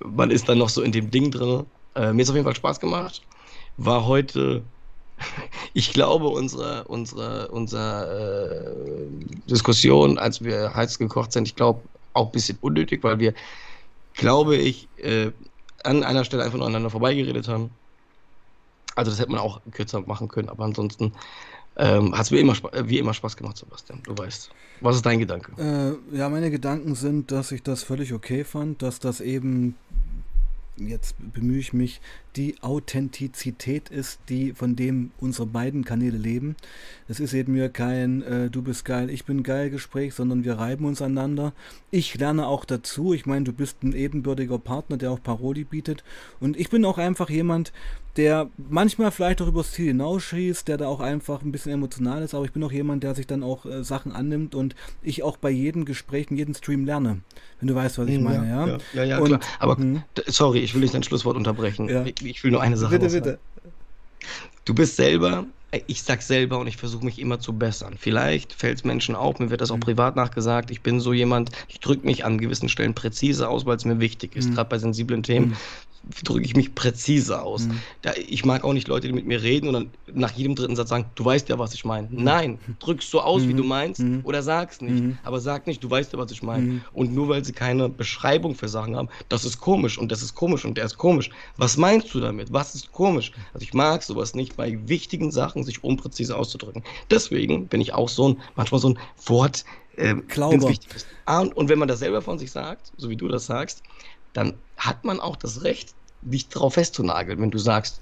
[0.00, 1.66] Man ist dann noch so in dem Ding drin.
[1.94, 3.22] Äh, mir ist auf jeden Fall Spaß gemacht.
[3.76, 4.62] War heute,
[5.74, 11.80] ich glaube, unsere, unsere, unsere äh, Diskussion, als wir heiß gekocht sind, ich glaube,
[12.12, 13.34] auch ein bisschen unnötig, weil wir,
[14.14, 15.30] glaube ich, äh,
[15.82, 17.70] an einer Stelle einfach nur aneinander vorbeigeredet haben.
[18.94, 21.12] Also das hätte man auch kürzer machen können, aber ansonsten
[21.76, 22.54] ähm, Hat es mir immer,
[22.84, 24.50] wie immer Spaß gemacht, Sebastian, du weißt.
[24.80, 25.52] Was ist dein Gedanke?
[26.12, 29.74] Äh, ja, meine Gedanken sind, dass ich das völlig okay fand, dass das eben,
[30.76, 32.00] jetzt bemühe ich mich,
[32.36, 36.56] die Authentizität ist, die von dem unsere beiden Kanäle leben.
[37.08, 40.54] Es ist eben mir kein äh, Du bist geil, ich bin geil Gespräch, sondern wir
[40.54, 41.52] reiben uns aneinander.
[41.90, 43.14] Ich lerne auch dazu.
[43.14, 46.02] Ich meine, du bist ein ebenbürtiger Partner, der auch Paroli bietet.
[46.40, 47.72] Und ich bin auch einfach jemand,
[48.16, 52.34] der manchmal vielleicht auch übers Ziel hinausschießt, der da auch einfach ein bisschen emotional ist,
[52.34, 55.36] aber ich bin auch jemand, der sich dann auch äh, Sachen annimmt und ich auch
[55.36, 57.20] bei jedem Gespräch, in jedem Stream lerne,
[57.60, 58.66] wenn du weißt, was ich meine, ja?
[58.66, 59.40] Ja, ja, ja, und, klar.
[59.58, 60.04] Aber mh.
[60.26, 61.88] sorry, ich will nicht dein Schlusswort unterbrechen.
[62.06, 63.38] Ich, ich will nur eine Sache Bitte, bitte.
[64.64, 65.46] Du bist selber
[65.88, 67.96] ich sag selber und ich versuche mich immer zu bessern.
[67.98, 69.80] Vielleicht fällt es Menschen auf, mir wird das auch mhm.
[69.80, 70.70] privat nachgesagt.
[70.70, 73.98] Ich bin so jemand, ich drücke mich an gewissen Stellen präzise aus, weil es mir
[73.98, 74.50] wichtig ist.
[74.50, 74.54] Mhm.
[74.54, 75.48] Gerade bei sensiblen Themen.
[75.48, 75.56] Mhm
[76.24, 77.66] drücke ich mich präzise aus.
[77.66, 77.80] Mhm.
[78.02, 80.76] Da, ich mag auch nicht Leute, die mit mir reden und dann nach jedem dritten
[80.76, 82.08] Satz sagen, du weißt ja, was ich meine.
[82.08, 82.24] Mhm.
[82.24, 83.48] Nein, drückst so aus, mhm.
[83.48, 84.20] wie du meinst mhm.
[84.24, 85.02] oder sag's nicht.
[85.02, 85.18] Mhm.
[85.22, 86.64] Aber sag nicht, du weißt ja, was ich meine.
[86.64, 86.80] Mhm.
[86.92, 90.34] Und nur weil sie keine Beschreibung für Sachen haben, das ist komisch und das ist
[90.34, 91.30] komisch und der ist komisch.
[91.56, 92.52] Was meinst du damit?
[92.52, 93.32] Was ist komisch?
[93.52, 96.82] Also ich mag sowas nicht, bei wichtigen Sachen sich unpräzise auszudrücken.
[97.10, 99.64] Deswegen bin ich auch so ein, manchmal so ein Wort,
[99.96, 101.06] äh, ist.
[101.24, 103.82] Ah, und, und wenn man das selber von sich sagt, so wie du das sagst,
[104.34, 108.00] dann hat man auch das Recht, dich darauf festzunageln, wenn du sagst.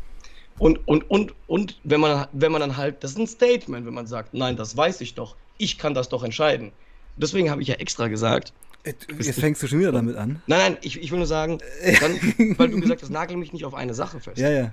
[0.59, 3.95] Und, und, und, und wenn man, wenn man dann halt, das ist ein Statement, wenn
[3.95, 6.72] man sagt, nein, das weiß ich doch, ich kann das doch entscheiden.
[7.16, 8.53] Deswegen habe ich ja extra gesagt,
[8.85, 10.43] Äh, jetzt fängst du schon wieder damit an.
[10.47, 11.59] Nein, nein, ich, ich will nur sagen,
[12.01, 12.12] dann,
[12.59, 14.39] weil du gesagt hast, nagel mich nicht auf eine Sache fest.
[14.39, 14.72] Ja, ja.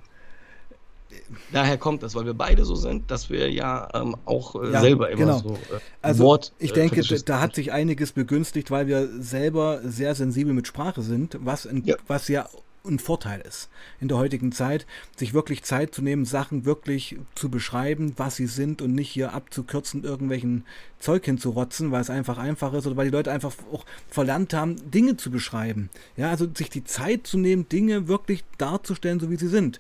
[1.52, 4.82] Daher kommt das, weil wir beide so sind, dass wir ja ähm, auch äh, ja,
[4.82, 5.40] selber immer genau.
[5.40, 6.54] so äh, also Wort.
[6.60, 11.02] Ich äh, denke, da hat sich einiges begünstigt, weil wir selber sehr sensibel mit Sprache
[11.02, 11.96] sind, was, in, ja.
[12.08, 12.48] was ja
[12.86, 13.70] ein Vorteil ist
[14.00, 18.48] in der heutigen Zeit, sich wirklich Zeit zu nehmen, Sachen wirklich zu beschreiben, was sie
[18.48, 20.66] sind und nicht hier abzukürzen, irgendwelchen
[21.00, 24.92] Zeug hinzurotzen, weil es einfach einfach ist oder weil die Leute einfach auch verlernt haben,
[24.92, 25.90] Dinge zu beschreiben.
[26.18, 29.80] Ja, also sich die Zeit zu nehmen, Dinge wirklich darzustellen, so wie sie sind.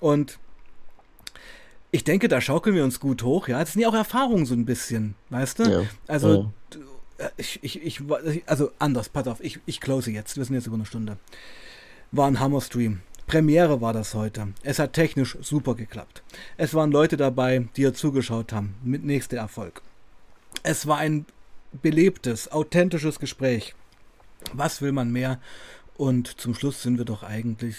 [0.00, 0.38] Und
[1.94, 3.60] ich denke, da schaukeln wir uns gut hoch, ja.
[3.60, 5.62] Das sind ja auch Erfahrungen so ein bisschen, weißt du?
[5.62, 5.82] Ja.
[6.08, 7.30] Also, ja.
[7.36, 8.02] Ich, ich, ich,
[8.46, 11.18] also anders, pass auf, ich, ich close jetzt, wir sind jetzt über eine Stunde.
[12.10, 13.02] War ein Hammer-Stream.
[13.28, 14.48] Premiere war das heute.
[14.64, 16.24] Es hat technisch super geklappt.
[16.56, 19.80] Es waren Leute dabei, die ihr zugeschaut haben, mit nächster Erfolg.
[20.64, 21.26] Es war ein
[21.80, 23.76] belebtes, authentisches Gespräch.
[24.52, 25.38] Was will man mehr?
[25.96, 27.76] Und zum Schluss sind wir doch eigentlich.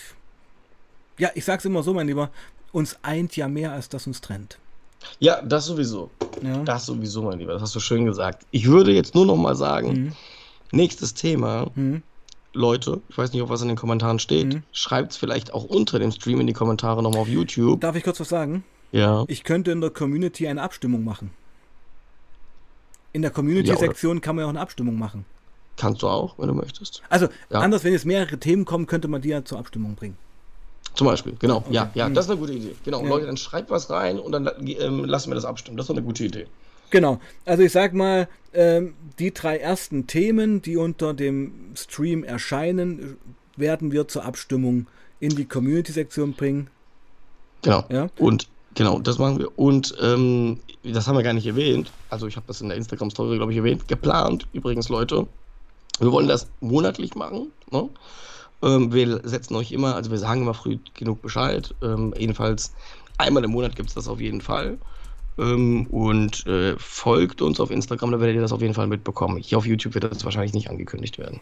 [1.18, 2.32] Ja, ich sag's immer so, mein Lieber,
[2.76, 4.60] uns eint ja mehr, als das uns trennt.
[5.20, 6.12] Ja, das sowieso.
[6.44, 6.64] Ja.
[6.64, 7.54] Das sowieso, mein Lieber.
[7.54, 8.46] Das hast du schön gesagt.
[8.52, 10.12] Ich würde jetzt nur noch mal sagen, mhm.
[10.72, 11.72] nächstes Thema.
[11.76, 12.04] Mhm.
[12.54, 14.64] Leute, ich weiß nicht, ob was in den Kommentaren steht, mhm.
[14.72, 17.80] schreibt es vielleicht auch unter dem Stream in die Kommentare nochmal auf YouTube.
[17.82, 18.64] Darf ich kurz was sagen?
[18.92, 19.24] Ja.
[19.28, 21.32] Ich könnte in der Community eine Abstimmung machen.
[23.14, 25.26] In der Community-Sektion ja, kann man ja auch eine Abstimmung machen.
[25.78, 27.04] Kannst du auch, wenn du möchtest.
[27.10, 27.60] Also, ja.
[27.60, 30.18] anders, wenn jetzt mehrere Themen kommen, könnte man die ja zur Abstimmung bringen.
[30.96, 31.58] Zum Beispiel, genau.
[31.58, 31.74] Okay.
[31.74, 32.14] Ja, ja, hm.
[32.14, 32.76] das ist eine gute Idee.
[32.84, 33.10] Genau, ja.
[33.10, 35.78] Leute, dann schreibt was rein und dann ähm, lassen wir das abstimmen.
[35.78, 36.48] Das ist eine gute Idee.
[36.90, 37.20] Genau.
[37.46, 43.18] Also ich sag mal, ähm, die drei ersten Themen, die unter dem Stream erscheinen,
[43.58, 44.88] werden wir zur Abstimmung
[45.20, 46.70] in die Community-Sektion bringen.
[47.62, 47.84] Genau.
[47.90, 48.10] Ja?
[48.20, 49.58] Und genau, das machen wir.
[49.58, 51.92] Und ähm, das haben wir gar nicht erwähnt.
[52.10, 53.88] Also ich habe das in der Instagram-Story, glaube ich, erwähnt.
[53.88, 55.28] Geplant, übrigens, Leute.
[56.00, 57.52] Wir wollen das monatlich machen.
[57.72, 57.90] Ne?
[58.66, 61.74] Ähm, wir setzen euch immer, also wir sagen immer früh genug Bescheid.
[61.84, 62.74] Ähm, jedenfalls
[63.18, 64.80] einmal im Monat gibt es das auf jeden Fall.
[65.38, 69.38] Ähm, und äh, folgt uns auf Instagram, da werdet ihr das auf jeden Fall mitbekommen.
[69.38, 71.40] Hier auf YouTube wird das wahrscheinlich nicht angekündigt werden.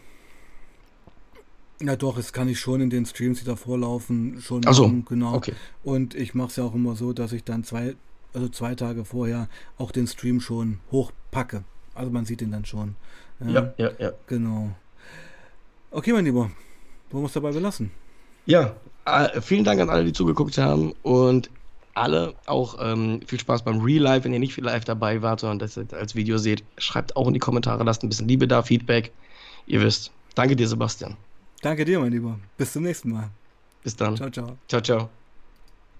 [1.80, 4.84] Ja, doch, es kann ich schon in den Streams, die davor laufen, schon Ach so,
[4.84, 5.34] machen, genau.
[5.34, 5.54] Okay.
[5.82, 7.96] Und ich mache es ja auch immer so, dass ich dann zwei,
[8.32, 9.48] also zwei Tage vorher
[9.78, 11.64] auch den Stream schon hochpacke.
[11.94, 12.96] Also man sieht ihn dann schon.
[13.40, 14.12] Ja, ja, ja.
[14.26, 14.70] Genau.
[15.90, 16.50] Okay, mein Lieber.
[17.14, 17.92] Wollen wir es dabei belassen?
[18.44, 21.48] Ja, äh, vielen Dank an alle, die zugeguckt haben und
[21.94, 25.60] alle auch ähm, viel Spaß beim Real Life, wenn ihr nicht live dabei wart, sondern
[25.60, 26.64] das als Video seht.
[26.76, 29.12] Schreibt auch in die Kommentare, lasst ein bisschen Liebe da, Feedback.
[29.68, 30.10] Ihr wisst.
[30.34, 31.16] Danke dir, Sebastian.
[31.62, 32.36] Danke dir, mein Lieber.
[32.58, 33.30] Bis zum nächsten Mal.
[33.84, 34.16] Bis dann.
[34.16, 34.58] Ciao, ciao.
[34.66, 35.23] Ciao, ciao.